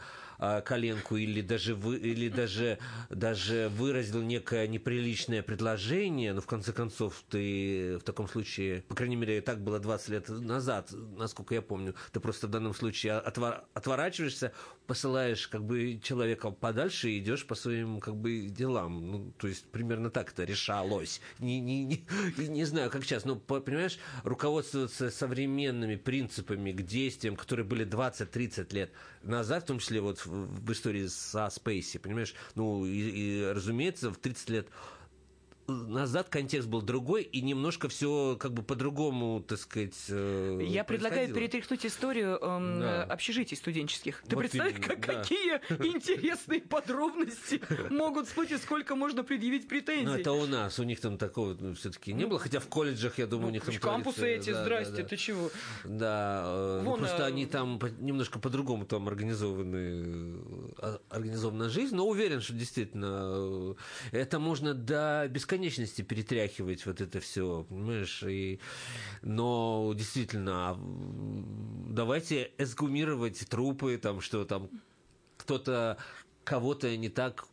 коленку 0.66 1.18
или 1.18 1.42
даже, 1.42 1.76
вы, 1.76 1.98
или 1.98 2.30
даже, 2.30 2.80
даже 3.10 3.70
выразил 3.76 4.22
некое 4.22 4.68
неприличное 4.68 5.44
предложение, 5.44 6.34
но 6.34 6.42
в 6.42 6.48
конце 6.48 6.72
концов 6.72 7.24
ты 7.30 7.98
в 7.98 8.04
таком 8.04 8.28
случае, 8.28 8.84
по 8.84 8.96
крайней 8.96 9.18
мере, 9.18 9.42
так 9.42 9.62
было 9.62 9.80
20 9.80 10.10
лет 10.10 10.30
назад, 10.30 10.92
насколько 11.18 11.56
я 11.56 11.62
помню, 11.62 11.96
ты 12.12 12.20
просто 12.20 12.48
в 12.48 12.52
данном 12.52 12.74
случае 12.74 13.14
отвор, 13.14 13.66
отворачиваешься, 13.74 14.54
посылаешь 14.88 15.48
как 15.48 15.64
бы 15.64 16.00
человека 16.02 16.52
подальше 16.52 17.10
и 17.10 17.20
идешь 17.20 17.46
по 17.46 17.56
своим 17.56 18.00
как 18.00 18.16
бы 18.16 18.48
делам. 18.50 19.12
Ну, 19.12 19.34
то 19.38 19.48
есть 19.48 19.66
примерно 19.66 20.10
так 20.10 20.32
это 20.32 20.46
решалось. 20.46 21.22
Не, 21.40 21.60
не, 21.60 21.84
не, 21.86 22.06
не 22.38 22.66
знаю, 22.66 22.90
как 22.90 23.04
сейчас, 23.04 23.26
но 23.26 23.36
по- 23.36 23.60
понимаешь, 23.60 24.00
руководствоваться 24.24 25.10
современными 25.10 25.96
принципами 25.96 26.72
к 26.72 26.82
действиям, 26.82 27.36
которые 27.36 27.66
были 27.66 27.86
20-30 27.86 28.74
лет 28.74 28.92
назад, 29.24 29.64
в 29.64 29.68
том 29.68 29.80
числе 29.80 30.02
вот 30.02 30.26
в, 30.26 30.72
истории 30.72 31.08
со 31.08 31.50
Спейси, 31.50 31.98
понимаешь? 32.00 32.34
Ну, 32.56 32.86
и, 32.86 32.92
и, 32.92 33.46
разумеется, 33.46 34.12
в 34.12 34.18
30 34.18 34.50
лет 34.50 34.68
назад 35.70 36.30
контекст 36.30 36.68
был 36.68 36.82
другой, 36.82 37.24
и 37.24 37.42
немножко 37.42 37.90
все 37.90 38.38
как 38.40 38.54
бы 38.54 38.64
по-другому, 38.64 39.42
так 39.42 39.60
сказать, 39.60 39.96
э, 40.10 40.62
Я 40.68 40.84
предлагаю 40.84 41.34
перетряхнуть 41.34 41.86
историю 41.86 42.38
э, 42.42 42.80
да. 42.82 43.04
общежитий 43.04 43.56
студенческих. 43.56 44.22
Ты 44.28 44.36
вот 44.36 44.42
представь, 44.42 44.72
именно, 44.72 44.88
как, 44.88 45.06
да. 45.06 45.14
какие 45.16 45.62
интересные 45.96 46.62
подробности 46.62 47.62
могут 47.90 48.28
всплыть, 48.28 48.52
и 48.52 48.58
сколько 48.58 48.96
можно 48.96 49.24
предъявить 49.24 49.68
претензий. 49.68 50.06
Ну, 50.06 50.16
это 50.16 50.32
у 50.32 50.46
нас, 50.48 50.80
у 50.80 50.84
них 50.84 51.00
там 51.00 51.18
такого 51.18 51.56
ну, 51.60 51.74
все-таки 51.76 52.14
не 52.14 52.26
было, 52.26 52.40
хотя 52.40 52.60
в 52.60 52.68
колледжах, 52.68 53.18
я 53.18 53.28
думаю, 53.28 53.50
у 53.50 53.52
них 53.52 53.64
там... 53.64 53.76
Кампусы 53.76 54.28
эти, 54.28 54.52
здрасте, 54.52 55.04
ты 55.04 55.18
чего? 55.18 55.50
Да, 55.84 56.44
э, 56.46 56.82
ну, 56.84 56.98
просто 56.98 57.26
а... 57.26 57.28
они 57.28 57.46
там 57.46 57.80
немножко 58.00 58.40
по-другому 58.40 58.86
там 58.86 59.08
организованы, 59.08 60.40
э, 60.78 60.98
организована 61.10 61.70
жизнь, 61.70 61.96
но 61.96 62.08
уверен, 62.08 62.42
что 62.42 62.54
действительно 62.54 63.76
это 64.12 64.40
можно 64.40 64.74
до 64.74 65.28
бесконечности 65.30 65.59
бесконечности 65.60 66.02
перетряхивать 66.02 66.86
вот 66.86 67.02
это 67.02 67.20
все, 67.20 67.66
понимаешь? 67.68 68.24
И, 68.24 68.60
но 69.22 69.94
действительно, 69.96 70.72
а, 70.72 70.80
давайте 71.90 72.52
эсгумировать 72.58 73.48
трупы, 73.50 73.98
там, 73.98 74.22
что 74.22 74.46
там 74.46 74.70
кто-то 75.38 75.98
кого-то 76.44 76.96
не 76.96 77.10
так 77.10 77.46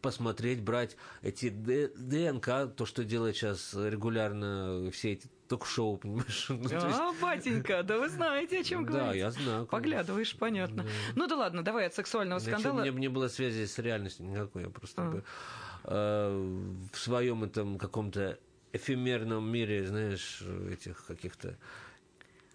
посмотреть, 0.00 0.62
брать 0.62 0.96
эти 1.22 1.48
ДНК, 1.48 2.72
то, 2.76 2.86
что 2.86 3.02
делает 3.04 3.36
сейчас 3.36 3.74
регулярно 3.74 4.90
все 4.92 5.12
эти 5.12 5.28
ток-шоу, 5.48 5.96
понимаешь? 5.96 6.46
Ну, 6.50 6.68
а, 6.72 7.12
батенька, 7.20 7.82
да 7.82 7.98
вы 7.98 8.08
знаете, 8.08 8.60
о 8.60 8.64
чем 8.64 8.84
говорите. 8.84 9.10
Да, 9.10 9.16
я 9.16 9.30
знаю. 9.30 9.66
Поглядываешь, 9.66 10.36
понятно. 10.36 10.86
Ну 11.16 11.26
да 11.26 11.36
ладно, 11.36 11.64
давай 11.64 11.86
от 11.86 11.94
сексуального 11.94 12.38
скандала. 12.38 12.80
У 12.80 12.84
меня 12.84 12.92
не 12.92 13.08
было 13.08 13.28
связи 13.28 13.66
с 13.66 13.78
реальностью 13.78 14.26
никакой, 14.26 14.64
я 14.64 14.70
просто 14.70 15.02
а. 15.02 15.10
бы 15.10 15.24
в 15.88 16.96
своем 16.98 17.44
этом 17.44 17.78
каком-то 17.78 18.38
эфемерном 18.72 19.50
мире, 19.50 19.86
знаешь, 19.86 20.42
этих 20.70 21.06
каких-то 21.06 21.56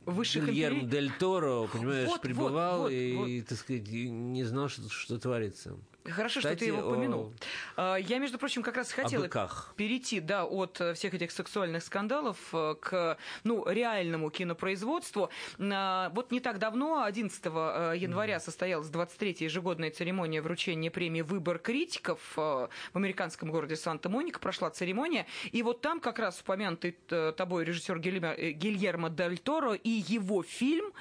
высших 0.06 0.46
Гильермо 0.48 0.84
Дель 0.84 1.12
Торо, 1.18 1.68
понимаешь, 1.68 2.10
вот, 2.10 2.22
пребывал 2.22 2.82
вот, 2.84 2.84
вот, 2.84 2.92
и, 2.92 3.40
вот. 3.40 3.48
так 3.48 3.58
сказать, 3.58 3.88
не 3.88 4.44
знал, 4.44 4.70
что, 4.70 4.90
что 4.90 5.18
творится. 5.18 5.78
Хорошо, 6.10 6.40
Кстати, 6.42 6.56
что 6.56 6.60
ты 6.60 6.66
его 6.66 6.90
упомянул. 6.90 7.34
О... 7.78 7.94
А, 7.94 7.96
я, 7.96 8.20
между 8.20 8.38
прочим, 8.38 8.62
как 8.62 8.76
раз 8.76 8.92
хотела 8.92 9.30
перейти 9.78 10.20
да, 10.20 10.44
от 10.44 10.82
э, 10.82 10.94
всех 10.96 11.14
этих 11.14 11.32
сексуальных 11.32 11.82
скандалов 11.84 12.38
э, 12.52 12.76
к 12.80 13.18
ну, 13.46 13.66
реальному 13.70 14.30
кинопроизводству. 14.30 15.30
Вот 15.58 16.32
не 16.32 16.40
так 16.42 16.60
давно, 16.60 17.04
11 17.04 17.42
э, 17.46 17.94
января, 17.96 18.42
состоялась 18.42 18.90
23-я 18.90 19.46
ежегодная 19.46 19.92
церемония 19.92 20.42
вручения 20.42 20.92
премии 20.92 21.22
«Выбор 21.22 21.58
критиков» 21.58 22.20
в 22.36 22.70
американском 22.94 23.50
городе 23.50 23.78
Санта-Моника. 23.78 24.40
Прошла 24.40 24.70
церемония. 24.72 25.26
И 25.52 25.64
вот 25.64 25.82
там 25.82 26.02
как 26.02 26.20
раз 26.20 26.42
упомянутый 26.42 26.98
тобой 27.38 27.64
режиссер 27.64 28.00
Гильермо 28.00 29.10
Дель 29.10 29.38
Торо 29.38 29.74
и 29.74 29.90
его 29.90 30.44
фильм 30.44 30.92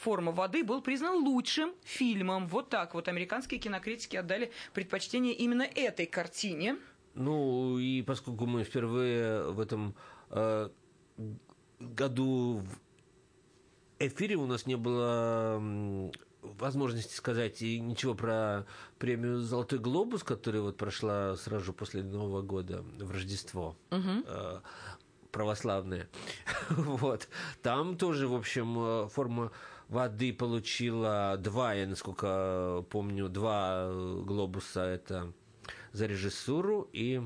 «Форма 0.00 0.32
воды» 0.32 0.64
был 0.64 0.80
признан 0.80 1.16
лучшим 1.16 1.74
фильмом. 1.84 2.46
Вот 2.46 2.70
так 2.70 2.94
вот 2.94 3.08
американские 3.08 3.60
кинокритики 3.60 4.16
отдали 4.16 4.37
отдали 4.38 4.50
предпочтение 4.72 5.34
именно 5.34 5.62
этой 5.62 6.06
картине. 6.06 6.76
Ну, 7.14 7.78
и 7.78 8.02
поскольку 8.02 8.46
мы 8.46 8.64
впервые 8.64 9.50
в 9.50 9.60
этом 9.60 9.94
э, 10.30 10.68
году 11.80 12.62
в 12.64 12.78
эфире 13.98 14.36
у 14.36 14.46
нас 14.46 14.66
не 14.66 14.76
было 14.76 15.60
возможности 16.42 17.14
сказать 17.14 17.60
ничего 17.60 18.14
про 18.14 18.64
премию 18.98 19.40
«Золотой 19.40 19.80
глобус», 19.80 20.22
которая 20.22 20.62
вот 20.62 20.76
прошла 20.76 21.36
сразу 21.36 21.72
после 21.72 22.02
Нового 22.02 22.42
года 22.42 22.84
в 22.98 23.10
Рождество. 23.10 23.76
Угу. 23.90 24.24
Э, 24.26 24.60
православная. 25.32 26.08
вот. 26.70 27.28
Там 27.62 27.96
тоже, 27.96 28.28
в 28.28 28.34
общем, 28.34 28.78
э, 28.78 29.08
форма 29.08 29.50
воды 29.88 30.32
получила 30.32 31.36
два, 31.38 31.74
я 31.74 31.86
насколько 31.86 32.84
помню, 32.90 33.28
два 33.28 33.90
глобуса. 34.24 34.82
Это 34.82 35.32
за 35.92 36.06
режиссуру 36.06 36.88
и, 36.92 37.22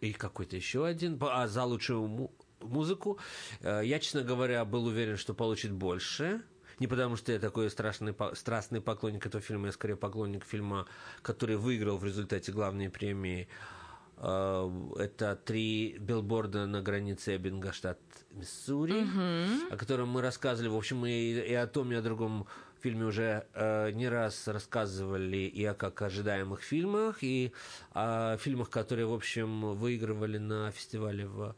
и 0.00 0.12
какой-то 0.12 0.56
еще 0.56 0.86
один. 0.86 1.18
А, 1.20 1.46
за 1.48 1.64
лучшую 1.64 2.30
музыку. 2.60 3.18
Э, 3.60 3.82
я, 3.84 3.98
честно 3.98 4.22
говоря, 4.22 4.64
был 4.64 4.86
уверен, 4.86 5.16
что 5.16 5.34
получит 5.34 5.72
больше. 5.72 6.42
Не 6.78 6.86
потому, 6.86 7.16
что 7.16 7.32
я 7.32 7.38
такой 7.38 7.68
страшный, 7.68 8.14
страстный 8.34 8.80
поклонник 8.80 9.26
этого 9.26 9.42
фильма, 9.42 9.66
я 9.66 9.72
скорее 9.72 9.96
поклонник 9.96 10.44
фильма, 10.44 10.86
который 11.20 11.56
выиграл 11.56 11.98
в 11.98 12.04
результате 12.04 12.52
главной 12.52 12.88
премии 12.88 13.48
Э, 13.48 13.79
это 14.20 15.38
три 15.44 15.96
билборда 15.98 16.66
на 16.66 16.82
границе 16.82 17.36
Эббинга, 17.36 17.72
штат 17.72 17.98
Миссури, 18.32 19.02
угу. 19.02 19.72
о 19.74 19.76
котором 19.76 20.10
мы 20.10 20.20
рассказывали. 20.20 20.68
В 20.68 20.76
общем, 20.76 20.98
мы 20.98 21.10
и 21.10 21.54
о 21.54 21.66
том, 21.66 21.90
и 21.90 21.94
о 21.94 22.02
другом 22.02 22.46
фильме 22.82 23.04
уже 23.06 23.46
э, 23.54 23.90
не 23.92 24.08
раз 24.08 24.46
рассказывали 24.46 25.38
и 25.38 25.64
о 25.64 25.74
как 25.74 26.02
ожидаемых 26.02 26.62
фильмах, 26.62 27.22
и 27.22 27.52
о 27.92 28.36
фильмах, 28.36 28.68
которые, 28.68 29.06
в 29.06 29.14
общем, 29.14 29.74
выигрывали 29.74 30.38
на 30.38 30.70
фестивале 30.70 31.26
в 31.26 31.54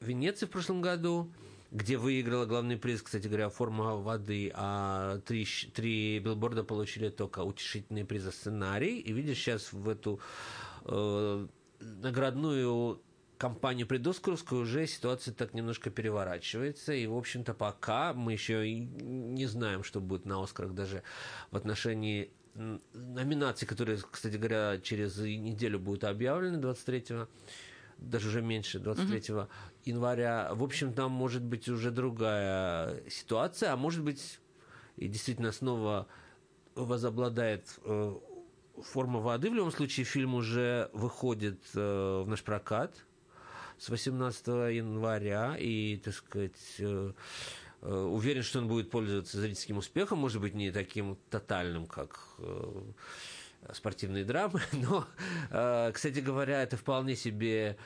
Венеции 0.00 0.46
в 0.46 0.50
прошлом 0.50 0.80
году 0.80 1.30
где 1.72 1.96
выиграла 1.96 2.46
главный 2.46 2.76
приз, 2.76 3.00
кстати 3.00 3.28
говоря, 3.28 3.48
форма 3.48 3.94
воды, 3.94 4.50
а 4.54 5.20
три, 5.20 5.46
три 5.72 6.18
билборда 6.18 6.64
получили 6.64 7.10
только 7.10 7.44
утешительные 7.44 8.04
призы 8.04 8.32
сценарий. 8.32 8.98
И 8.98 9.12
видишь, 9.12 9.38
сейчас 9.38 9.72
в 9.72 9.88
эту 9.88 10.18
э, 10.84 11.46
наградную 11.80 13.02
кампанию 13.38 13.86
предоскаровскую 13.86 14.62
уже 14.62 14.86
ситуация 14.86 15.32
так 15.32 15.54
немножко 15.54 15.90
переворачивается. 15.90 16.92
И, 16.92 17.06
в 17.06 17.16
общем-то, 17.16 17.54
пока 17.54 18.12
мы 18.12 18.32
еще 18.32 18.70
не 18.70 19.46
знаем, 19.46 19.82
что 19.82 20.00
будет 20.00 20.26
на 20.26 20.42
Оскарах 20.42 20.74
даже 20.74 21.02
в 21.50 21.56
отношении 21.56 22.30
номинаций, 22.92 23.66
которые, 23.66 23.98
кстати 24.10 24.36
говоря, 24.36 24.78
через 24.82 25.16
неделю 25.18 25.78
будут 25.78 26.04
объявлены 26.04 26.58
23 26.58 27.26
даже 27.98 28.28
уже 28.28 28.42
меньше, 28.42 28.78
23 28.78 29.18
mm-hmm. 29.18 29.48
января. 29.84 30.50
В 30.54 30.62
общем, 30.62 30.92
там 30.92 31.12
может 31.12 31.42
быть 31.42 31.68
уже 31.68 31.90
другая 31.90 33.02
ситуация, 33.08 33.72
а 33.72 33.76
может 33.76 34.02
быть 34.02 34.40
и 34.96 35.08
действительно 35.08 35.52
снова 35.52 36.06
возобладает 36.74 37.78
э, 37.84 38.14
форма 38.82 39.20
воды. 39.20 39.50
В 39.50 39.54
любом 39.54 39.72
случае, 39.72 40.04
фильм 40.04 40.34
уже 40.34 40.90
выходит 40.92 41.60
э, 41.74 42.22
в 42.24 42.28
наш 42.28 42.42
прокат 42.42 42.94
с 43.78 43.88
18 43.88 44.46
января. 44.46 45.56
И, 45.58 45.96
так 45.96 46.14
сказать, 46.14 46.76
э, 46.78 47.12
э, 47.82 47.92
уверен, 47.92 48.42
что 48.42 48.58
он 48.58 48.68
будет 48.68 48.90
пользоваться 48.90 49.40
зрительским 49.40 49.78
успехом. 49.78 50.18
Может 50.18 50.40
быть, 50.40 50.54
не 50.54 50.70
таким 50.70 51.16
тотальным, 51.30 51.86
как 51.86 52.20
спортивные 53.72 54.24
драмы. 54.24 54.60
Но, 54.72 55.06
кстати 55.92 56.20
говоря, 56.20 56.62
это 56.62 56.76
вполне 56.76 57.16
себе 57.16 57.76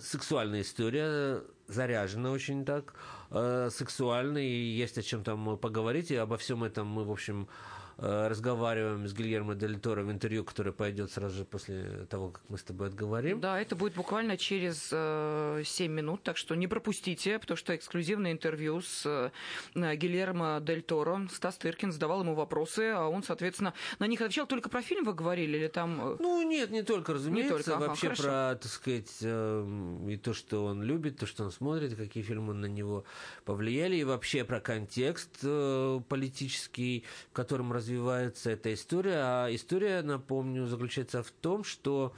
сексуальная 0.00 0.62
история, 0.62 1.42
заряжена 1.68 2.30
очень 2.30 2.64
так 2.64 2.94
э, 3.30 3.70
сексуально, 3.70 4.38
и 4.38 4.48
есть 4.48 4.98
о 4.98 5.02
чем 5.02 5.22
там 5.22 5.58
поговорить, 5.58 6.10
и 6.10 6.16
обо 6.16 6.36
всем 6.36 6.64
этом 6.64 6.86
мы, 6.86 7.04
в 7.04 7.10
общем, 7.10 7.48
разговариваем 7.98 9.08
с 9.08 9.14
Гильермо 9.14 9.54
Дель 9.54 9.78
Торо 9.78 10.02
в 10.02 10.10
интервью, 10.10 10.44
которое 10.44 10.72
пойдет 10.72 11.10
сразу 11.10 11.38
же 11.38 11.44
после 11.44 12.06
того, 12.10 12.30
как 12.30 12.42
мы 12.48 12.58
с 12.58 12.62
тобой 12.62 12.88
отговорим. 12.88 13.40
Да, 13.40 13.58
это 13.58 13.74
будет 13.74 13.94
буквально 13.94 14.36
через 14.36 14.90
э, 14.92 15.62
7 15.64 15.90
минут, 15.90 16.22
так 16.22 16.36
что 16.36 16.54
не 16.54 16.66
пропустите, 16.66 17.38
потому 17.38 17.56
что 17.56 17.74
эксклюзивное 17.74 18.32
интервью 18.32 18.82
с 18.82 19.32
э, 19.74 19.96
Гильермо 19.96 20.60
Дель 20.60 20.82
Торо. 20.82 21.26
Стас 21.32 21.56
Тыркин 21.56 21.90
задавал 21.90 22.20
ему 22.20 22.34
вопросы, 22.34 22.92
а 22.94 23.08
он, 23.08 23.22
соответственно, 23.22 23.72
на 23.98 24.06
них 24.06 24.20
отвечал. 24.20 24.46
Только 24.46 24.68
про 24.68 24.82
фильм 24.82 25.04
вы 25.04 25.14
говорили 25.14 25.56
или 25.56 25.68
там... 25.68 26.00
Э... 26.00 26.16
Ну, 26.20 26.42
нет, 26.42 26.70
не 26.70 26.82
только, 26.82 27.14
разумеется. 27.14 27.54
Не 27.54 27.62
только, 27.62 27.76
ага, 27.76 27.88
Вообще 27.88 28.08
хорошо. 28.08 28.22
про, 28.24 28.58
так 28.60 28.70
сказать, 28.70 29.18
э, 29.22 29.98
и 30.10 30.16
то, 30.18 30.34
что 30.34 30.66
он 30.66 30.82
любит, 30.82 31.18
то, 31.18 31.24
что 31.24 31.44
он 31.44 31.50
смотрит, 31.50 31.96
какие 31.96 32.22
фильмы 32.22 32.52
на 32.52 32.66
него 32.66 33.04
повлияли, 33.46 33.96
и 33.96 34.04
вообще 34.04 34.44
про 34.44 34.60
контекст 34.60 35.38
э, 35.42 36.00
политический, 36.10 37.04
в 37.30 37.32
котором 37.32 37.72
развивается 37.72 37.85
развивается 37.86 38.50
эта 38.50 38.74
история. 38.74 39.20
А 39.22 39.48
история, 39.54 40.02
напомню, 40.02 40.66
заключается 40.66 41.22
в 41.22 41.30
том, 41.30 41.62
что 41.64 42.12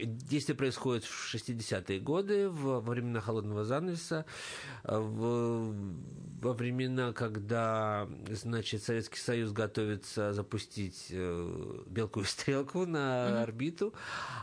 Действие 0.00 0.54
происходит 0.54 1.02
в 1.02 1.34
60-е 1.34 1.98
годы, 1.98 2.48
во 2.48 2.80
времена 2.80 3.20
холодного 3.20 3.64
занавеса, 3.64 4.26
в, 4.84 5.74
во 6.40 6.52
времена, 6.52 7.12
когда 7.12 8.08
значит, 8.30 8.84
Советский 8.84 9.18
Союз 9.18 9.50
готовится 9.50 10.32
запустить 10.32 11.08
э, 11.10 11.82
белку 11.86 12.20
и 12.20 12.24
стрелку 12.24 12.86
на 12.86 12.98
mm-hmm. 12.98 13.42
орбиту, 13.42 13.94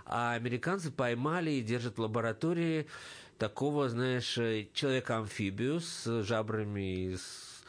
а 0.05 0.33
американцы 0.33 0.91
поймали 0.91 1.51
и 1.51 1.61
держат 1.61 1.95
в 1.97 2.01
лаборатории 2.01 2.87
такого, 3.37 3.87
знаешь, 3.87 4.33
человека-амфибию 4.73 5.79
с 5.79 6.21
жабрами 6.23 7.05
и 7.05 7.15
с... 7.15 7.63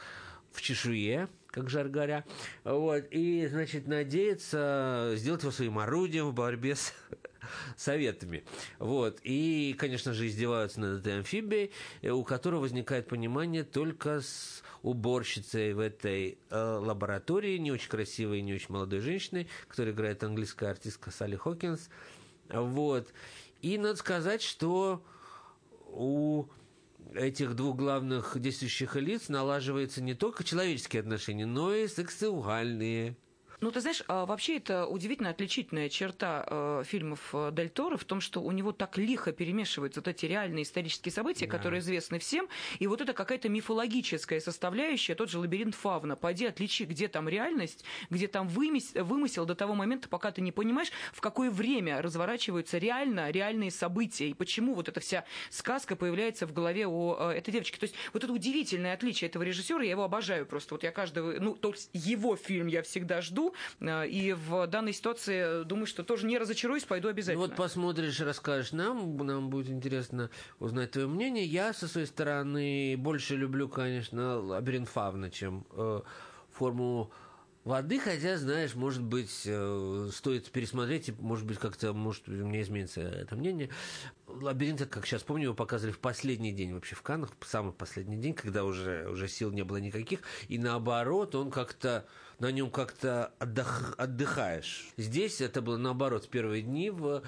в 0.51 0.61
чешуе, 0.61 1.29
как 1.47 1.69
жар 1.69 1.87
говоря. 1.87 2.23
Вот. 2.63 3.05
И, 3.11 3.47
значит, 3.47 3.87
надеется 3.87 5.13
сделать 5.15 5.41
его 5.41 5.51
своим 5.51 5.79
орудием 5.79 6.27
в 6.27 6.33
борьбе 6.33 6.75
с 6.75 6.93
советами. 7.77 8.43
Вот. 8.79 9.19
И, 9.23 9.75
конечно 9.77 10.13
же, 10.13 10.27
издеваются 10.27 10.79
над 10.79 10.99
этой 10.99 11.17
амфибией, 11.17 11.71
э, 12.01 12.09
у 12.09 12.23
которой 12.23 12.59
возникает 12.59 13.07
понимание 13.07 13.63
только 13.63 14.21
с 14.21 14.63
уборщицей 14.83 15.73
в 15.73 15.79
этой 15.79 16.37
э, 16.49 16.55
лаборатории, 16.55 17.57
не 17.57 17.71
очень 17.71 17.89
красивой, 17.89 18.41
не 18.41 18.53
очень 18.53 18.73
молодой 18.73 18.99
женщиной, 18.99 19.47
которая 19.67 19.93
играет 19.93 20.23
английская 20.23 20.69
артистка 20.69 21.11
Салли 21.11 21.35
Хокинс. 21.35 21.89
Вот. 22.49 23.07
И 23.61 23.77
надо 23.77 23.95
сказать, 23.95 24.41
что 24.41 25.03
у 25.87 26.45
этих 27.13 27.55
двух 27.55 27.75
главных 27.75 28.39
действующих 28.39 28.95
лиц 28.95 29.29
налаживаются 29.29 30.01
не 30.01 30.13
только 30.13 30.43
человеческие 30.43 31.01
отношения, 31.01 31.45
но 31.45 31.73
и 31.73 31.87
сексуальные. 31.87 33.17
Ну, 33.59 33.71
ты 33.71 33.81
знаешь, 33.81 34.03
а 34.07 34.27
вообще 34.27 34.57
это 34.57 34.85
удивительно 34.85 35.31
отличительная 35.31 35.89
черта 35.89 36.45
э, 36.47 36.83
фильмов 36.85 37.31
э, 37.33 37.49
Дель 37.51 37.69
Торо 37.69 37.97
в 37.97 38.03
том, 38.03 38.21
что 38.21 38.39
у 38.43 38.51
него 38.51 38.71
так 38.71 38.99
лихо 38.99 39.31
перемешиваются 39.31 39.99
вот 39.99 40.07
эти 40.07 40.27
реальные 40.27 40.61
исторические 40.61 41.11
события, 41.11 41.47
да. 41.47 41.53
которые 41.53 41.79
известны 41.79 42.19
всем, 42.19 42.49
и 42.77 42.85
вот 42.85 43.01
это 43.01 43.13
какая-то 43.13 43.49
мифологическая 43.49 44.39
составляющая, 44.41 45.15
тот 45.15 45.31
же 45.31 45.39
лабиринт 45.39 45.73
Фавна. 45.73 46.15
Пойди 46.15 46.45
отличи, 46.45 46.83
где 46.83 47.07
там 47.07 47.27
реальность, 47.27 47.83
где 48.11 48.27
там 48.27 48.47
вымысел, 48.47 49.03
вымысел 49.03 49.45
до 49.45 49.55
того 49.55 49.73
момента, 49.73 50.07
пока 50.07 50.29
ты 50.31 50.41
не 50.41 50.51
понимаешь, 50.51 50.91
в 51.11 51.19
какое 51.19 51.49
время 51.49 51.99
разворачиваются 52.03 52.77
реально 52.77 53.31
реальные 53.31 53.71
события, 53.71 54.29
и 54.29 54.35
почему 54.35 54.75
вот 54.75 54.87
эта 54.87 54.99
вся 54.99 55.25
сказка 55.49 55.95
появляется 55.95 56.45
в 56.45 56.53
голове 56.53 56.85
у 56.85 57.15
э, 57.15 57.31
этой 57.31 57.49
девочки. 57.49 57.79
То 57.79 57.85
есть 57.85 57.95
вот 58.13 58.23
это 58.23 58.31
удивительное 58.31 58.93
отличие 58.93 59.29
этого 59.29 59.41
режиссера, 59.41 59.81
я 59.81 59.89
его 59.89 60.03
обожаю 60.03 60.45
просто. 60.45 60.75
Вот 60.75 60.83
я 60.83 60.91
каждого, 60.91 61.39
ну, 61.39 61.55
то 61.55 61.71
есть 61.71 61.89
его 61.93 62.35
фильм 62.35 62.67
я 62.67 62.83
всегда 62.83 63.19
жду, 63.21 63.46
Э, 63.79 64.07
и 64.07 64.33
в 64.33 64.67
данной 64.67 64.93
ситуации 64.93 65.63
думаю, 65.63 65.87
что 65.87 66.03
тоже 66.03 66.25
не 66.25 66.37
разочаруюсь, 66.37 66.83
пойду 66.83 67.09
обязательно. 67.09 67.43
Ну 67.43 67.49
вот 67.49 67.57
посмотришь, 67.57 68.19
расскажешь 68.19 68.71
нам, 68.71 69.17
нам 69.17 69.49
будет 69.49 69.69
интересно 69.69 70.29
узнать 70.59 70.91
твое 70.91 71.07
мнение. 71.07 71.45
Я 71.45 71.73
со 71.73 71.87
своей 71.87 72.07
стороны 72.07 72.95
больше 72.97 73.35
люблю, 73.35 73.67
конечно, 73.69 74.39
лабиринт 74.39 74.89
Фавна, 74.89 75.29
чем 75.29 75.65
э, 75.71 76.01
форму 76.51 77.11
воды, 77.67 77.99
хотя, 77.99 78.37
знаешь, 78.37 78.75
может 78.75 79.03
быть, 79.03 79.43
э, 79.45 80.09
стоит 80.13 80.49
пересмотреть, 80.51 81.09
и, 81.09 81.15
может 81.19 81.45
быть, 81.45 81.59
как-то, 81.59 81.93
может, 81.93 82.27
мне 82.27 82.61
изменится 82.61 83.01
это 83.01 83.35
мнение. 83.35 83.69
Лабиринт, 84.25 84.85
как 84.87 85.05
сейчас 85.05 85.23
помню, 85.23 85.45
его 85.45 85.53
показывали 85.53 85.93
в 85.93 85.99
последний 85.99 86.53
день 86.53 86.73
вообще 86.73 86.95
в 86.95 87.01
Каннах, 87.01 87.31
самый 87.45 87.73
последний 87.73 88.17
день, 88.17 88.33
когда 88.33 88.63
уже, 88.63 89.07
уже 89.09 89.27
сил 89.27 89.51
не 89.51 89.63
было 89.63 89.77
никаких, 89.77 90.21
и 90.47 90.57
наоборот, 90.57 91.35
он 91.35 91.51
как-то 91.51 92.07
на 92.39 92.51
нем 92.51 92.69
как-то 92.69 93.33
отдых, 93.39 93.95
отдыхаешь. 93.97 94.89
Здесь 94.97 95.41
это 95.41 95.61
было 95.61 95.77
наоборот, 95.77 96.25
в 96.25 96.29
первые 96.29 96.61
дни 96.61 96.89
в 96.89 97.23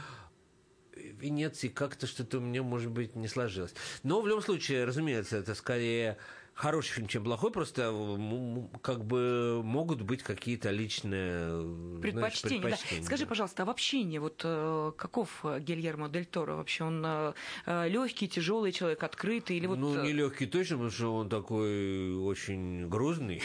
Венеции 0.95 1.69
как-то 1.69 2.07
что-то 2.07 2.37
у 2.37 2.41
меня, 2.41 2.61
может 2.61 2.91
быть, 2.91 3.15
не 3.15 3.27
сложилось. 3.27 3.73
Но 4.03 4.21
в 4.21 4.27
любом 4.27 4.43
случае, 4.43 4.85
разумеется, 4.85 5.37
это 5.37 5.55
скорее 5.55 6.17
хороший 6.59 6.91
фильм, 6.91 7.07
чем 7.07 7.23
плохой, 7.23 7.51
просто 7.51 7.91
как 8.81 9.05
бы 9.05 9.61
могут 9.63 10.01
быть 10.01 10.23
какие-то 10.23 10.71
личные 10.71 11.63
предпочтения. 12.01 12.59
Знаешь, 12.59 12.79
предпочтения 12.79 13.01
да. 13.01 13.05
Скажи, 13.05 13.23
да. 13.23 13.29
пожалуйста, 13.29 13.63
а 13.63 13.65
в 13.65 13.69
общении 13.69 14.17
вот 14.17 14.41
э, 14.43 14.91
каков 14.97 15.45
Гильермо 15.59 16.09
Дель 16.09 16.25
Торо 16.25 16.55
вообще? 16.55 16.83
Он 16.83 17.01
э, 17.05 17.33
э, 17.65 17.87
легкий, 17.87 18.27
тяжелый 18.27 18.73
человек, 18.73 19.01
открытый 19.03 19.55
или 19.55 19.67
вот? 19.67 19.79
Ну 19.79 20.03
не 20.03 20.11
легкий 20.11 20.47
точно, 20.47 20.75
потому 20.75 20.91
что 20.91 21.15
он 21.15 21.29
такой 21.29 22.13
очень 22.15 22.89
грузный, 22.89 23.41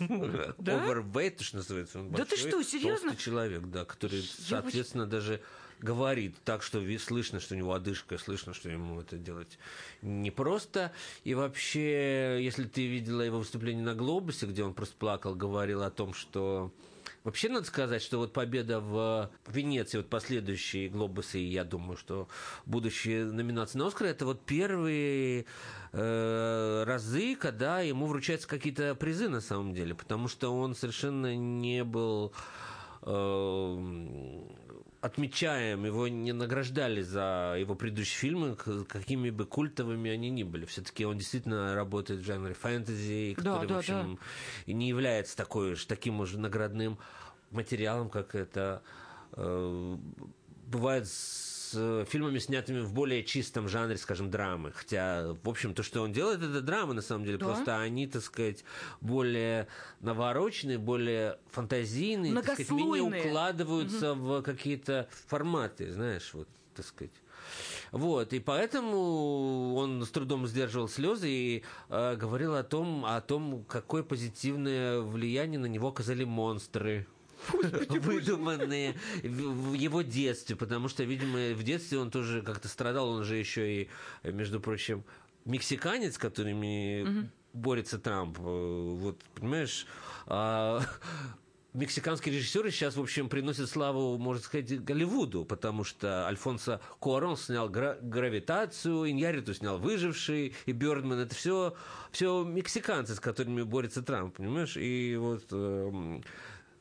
overweight, 0.00 1.42
что 1.42 1.56
называется. 1.56 2.02
Да 2.10 2.26
ты 2.26 2.36
что, 2.36 2.62
серьезно? 2.62 3.16
человек, 3.16 3.62
да, 3.62 3.86
который, 3.86 4.22
соответственно, 4.22 5.06
даже 5.06 5.40
говорит 5.80 6.34
так, 6.44 6.62
что 6.62 6.82
слышно, 6.98 7.40
что 7.40 7.54
у 7.54 7.58
него 7.58 7.72
одышка, 7.72 8.18
слышно, 8.18 8.54
что 8.54 8.68
ему 8.68 9.00
это 9.00 9.16
делать 9.16 9.58
непросто. 10.02 10.92
И 11.24 11.34
вообще, 11.34 12.38
если 12.42 12.64
ты 12.64 12.86
видела 12.86 13.22
его 13.22 13.38
выступление 13.38 13.84
на 13.84 13.94
«Глобусе», 13.94 14.46
где 14.46 14.64
он 14.64 14.74
просто 14.74 14.96
плакал, 14.96 15.34
говорил 15.34 15.82
о 15.82 15.90
том, 15.90 16.14
что 16.14 16.72
Вообще 17.24 17.48
надо 17.48 17.66
сказать, 17.66 18.00
что 18.00 18.18
вот 18.18 18.32
победа 18.32 18.80
в 18.80 19.30
Венеции, 19.48 19.98
вот 19.98 20.08
последующие 20.08 20.88
глобусы, 20.88 21.40
и 21.40 21.44
я 21.44 21.64
думаю, 21.64 21.96
что 21.96 22.28
будущие 22.64 23.24
номинации 23.24 23.76
на 23.76 23.88
Оскар, 23.88 24.06
это 24.06 24.24
вот 24.24 24.46
первые 24.46 25.44
э, 25.92 26.84
разы, 26.86 27.34
когда 27.34 27.80
ему 27.80 28.06
вручаются 28.06 28.48
какие-то 28.48 28.94
призы 28.94 29.28
на 29.28 29.40
самом 29.40 29.74
деле, 29.74 29.94
потому 29.94 30.28
что 30.28 30.56
он 30.56 30.74
совершенно 30.74 31.36
не 31.36 31.84
был 31.84 32.32
э, 33.02 34.42
отмечаем, 35.00 35.84
его 35.84 36.08
не 36.08 36.32
награждали 36.32 37.02
за 37.02 37.56
его 37.58 37.74
предыдущие 37.74 38.18
фильмы, 38.18 38.56
какими 38.56 39.30
бы 39.30 39.46
культовыми 39.46 40.10
они 40.10 40.30
ни 40.30 40.42
были. 40.42 40.64
Все-таки 40.64 41.04
он 41.04 41.18
действительно 41.18 41.74
работает 41.74 42.20
в 42.20 42.24
жанре 42.24 42.54
фэнтези, 42.54 43.34
который, 43.34 43.62
да, 43.62 43.66
да, 43.66 43.74
в 43.74 43.78
общем, 43.78 44.18
да. 44.20 44.26
и 44.66 44.74
не 44.74 44.88
является 44.88 45.36
такой 45.36 45.72
уж 45.72 45.84
таким 45.84 46.20
уже 46.20 46.38
наградным 46.38 46.98
материалом, 47.50 48.10
как 48.10 48.34
это 48.34 48.82
э, 49.32 49.96
бывает 50.66 51.06
с 51.06 51.57
с 51.70 52.04
фильмами, 52.06 52.38
снятыми 52.38 52.80
в 52.80 52.92
более 52.92 53.22
чистом 53.24 53.68
жанре, 53.68 53.96
скажем, 53.96 54.30
драмы. 54.30 54.72
Хотя, 54.72 55.34
в 55.42 55.48
общем, 55.48 55.74
то, 55.74 55.82
что 55.82 56.02
он 56.02 56.12
делает, 56.12 56.42
это 56.42 56.60
драма, 56.60 56.94
на 56.94 57.02
самом 57.02 57.24
деле. 57.24 57.38
Да? 57.38 57.46
Просто 57.46 57.80
они, 57.80 58.06
так 58.06 58.22
сказать, 58.22 58.64
более 59.00 59.68
навороченные, 60.00 60.78
более 60.78 61.38
фантазийные, 61.50 62.34
так 62.34 62.44
сказать, 62.44 62.70
менее 62.70 63.02
укладываются 63.02 64.12
угу. 64.12 64.20
в 64.22 64.42
какие-то 64.42 65.08
форматы, 65.26 65.92
знаешь, 65.92 66.30
вот, 66.32 66.48
так 66.74 66.86
сказать. 66.86 67.12
Вот, 67.92 68.32
и 68.32 68.40
поэтому 68.40 69.74
он 69.74 70.04
с 70.04 70.10
трудом 70.10 70.46
сдерживал 70.46 70.88
слезы 70.88 71.30
и 71.30 71.64
э, 71.88 72.16
говорил 72.16 72.54
о 72.54 72.62
том, 72.62 73.04
о 73.06 73.20
том, 73.20 73.64
какое 73.66 74.02
позитивное 74.02 75.00
влияние 75.00 75.58
на 75.58 75.66
него 75.66 75.88
оказали 75.88 76.24
монстры. 76.24 77.06
выдуманные 77.88 78.94
в 79.22 79.72
его 79.74 80.02
детстве, 80.02 80.56
потому 80.56 80.88
что, 80.88 81.04
видимо, 81.04 81.54
в 81.54 81.62
детстве 81.62 81.98
он 81.98 82.10
тоже 82.10 82.42
как-то 82.42 82.68
страдал, 82.68 83.10
он 83.10 83.24
же 83.24 83.36
еще 83.36 83.82
и, 83.82 83.88
между 84.24 84.60
прочим, 84.60 85.04
мексиканец, 85.44 86.18
которыми 86.18 87.30
борется 87.52 87.98
Трамп. 87.98 88.38
Вот, 88.38 89.20
понимаешь, 89.34 89.86
а, 90.26 90.82
мексиканские 91.74 92.34
режиссеры 92.34 92.70
сейчас, 92.70 92.96
в 92.96 93.00
общем, 93.00 93.28
приносят 93.28 93.68
славу, 93.68 94.18
можно 94.18 94.42
сказать, 94.42 94.84
Голливуду, 94.84 95.44
потому 95.44 95.84
что 95.84 96.26
Альфонсо 96.26 96.80
Куарон 96.98 97.36
снял 97.36 97.68
«Гравитацию», 97.68 99.10
Иньяриту 99.10 99.54
снял 99.54 99.78
«Выживший», 99.78 100.54
и 100.66 100.72
Бёрдман. 100.72 101.20
Это 101.20 101.34
все, 101.34 101.74
все 102.10 102.44
мексиканцы, 102.44 103.14
с 103.14 103.20
которыми 103.20 103.62
борется 103.62 104.02
Трамп, 104.02 104.36
понимаешь? 104.36 104.76
И 104.76 105.16
вот 105.16 105.46
э, 105.50 106.20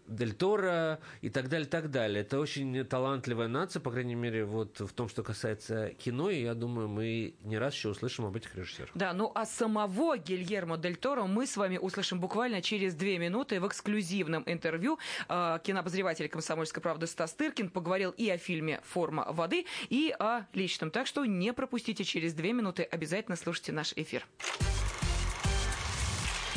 Дель 0.08 0.34
Торо 0.34 1.00
и 1.22 1.30
так 1.30 1.50
далее, 1.50 1.68
так 1.68 1.92
далее. 1.92 2.22
Это 2.22 2.40
очень 2.40 2.84
талантливая 2.86 3.48
нация, 3.48 3.80
по 3.80 3.92
крайней 3.92 4.16
мере, 4.16 4.46
вот 4.46 4.80
в 4.80 4.94
том, 4.94 5.10
что 5.10 5.24
касается 5.24 5.90
кино, 5.92 6.30
и 6.30 6.44
я 6.44 6.54
думаю, 6.54 6.88
мы 6.88 7.36
не 7.42 7.58
раз 7.58 7.74
еще 7.74 7.90
услышим 7.90 8.26
об 8.26 8.36
этих 8.36 8.56
режиссерах. 8.56 8.90
Да, 8.96 9.14
ну 9.14 9.32
а 9.36 9.46
самого 9.46 10.18
Гильермо 10.18 10.78
Дель 10.78 10.96
Торо 10.96 11.24
мы 11.24 11.46
с 11.46 11.58
вами 11.58 11.78
услышим 11.78 12.20
буквально 12.20 12.62
через 12.62 12.96
две 12.96 13.18
минуты 13.18 13.60
в 13.60 13.68
эксклюзивном 13.68 14.44
интервью. 14.46 15.00
А, 15.28 15.60
кинообозреватель 15.60 16.30
«Комсомольской 16.30 16.82
правды» 16.82 17.08
Стас 17.08 17.34
Тыркин 17.34 17.70
поговорил 17.70 18.12
и 18.12 18.30
о 18.30 18.38
фильме 18.38 18.82
«Форма 18.84 19.28
воды», 19.32 19.66
и 19.90 20.16
о 20.18 20.46
личном. 20.54 20.92
Так 20.92 21.08
что 21.08 21.26
не 21.26 21.54
пропустите 21.54 22.04
через 22.04 22.34
две 22.34 22.54
минуты, 22.54 22.84
обязательно 22.84 23.36
слушайте 23.36 23.72
наш 23.72 23.94
эфир. 23.96 24.26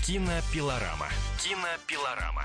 Кинопилорама. 0.06 1.08
Кинопилорама. 1.38 2.44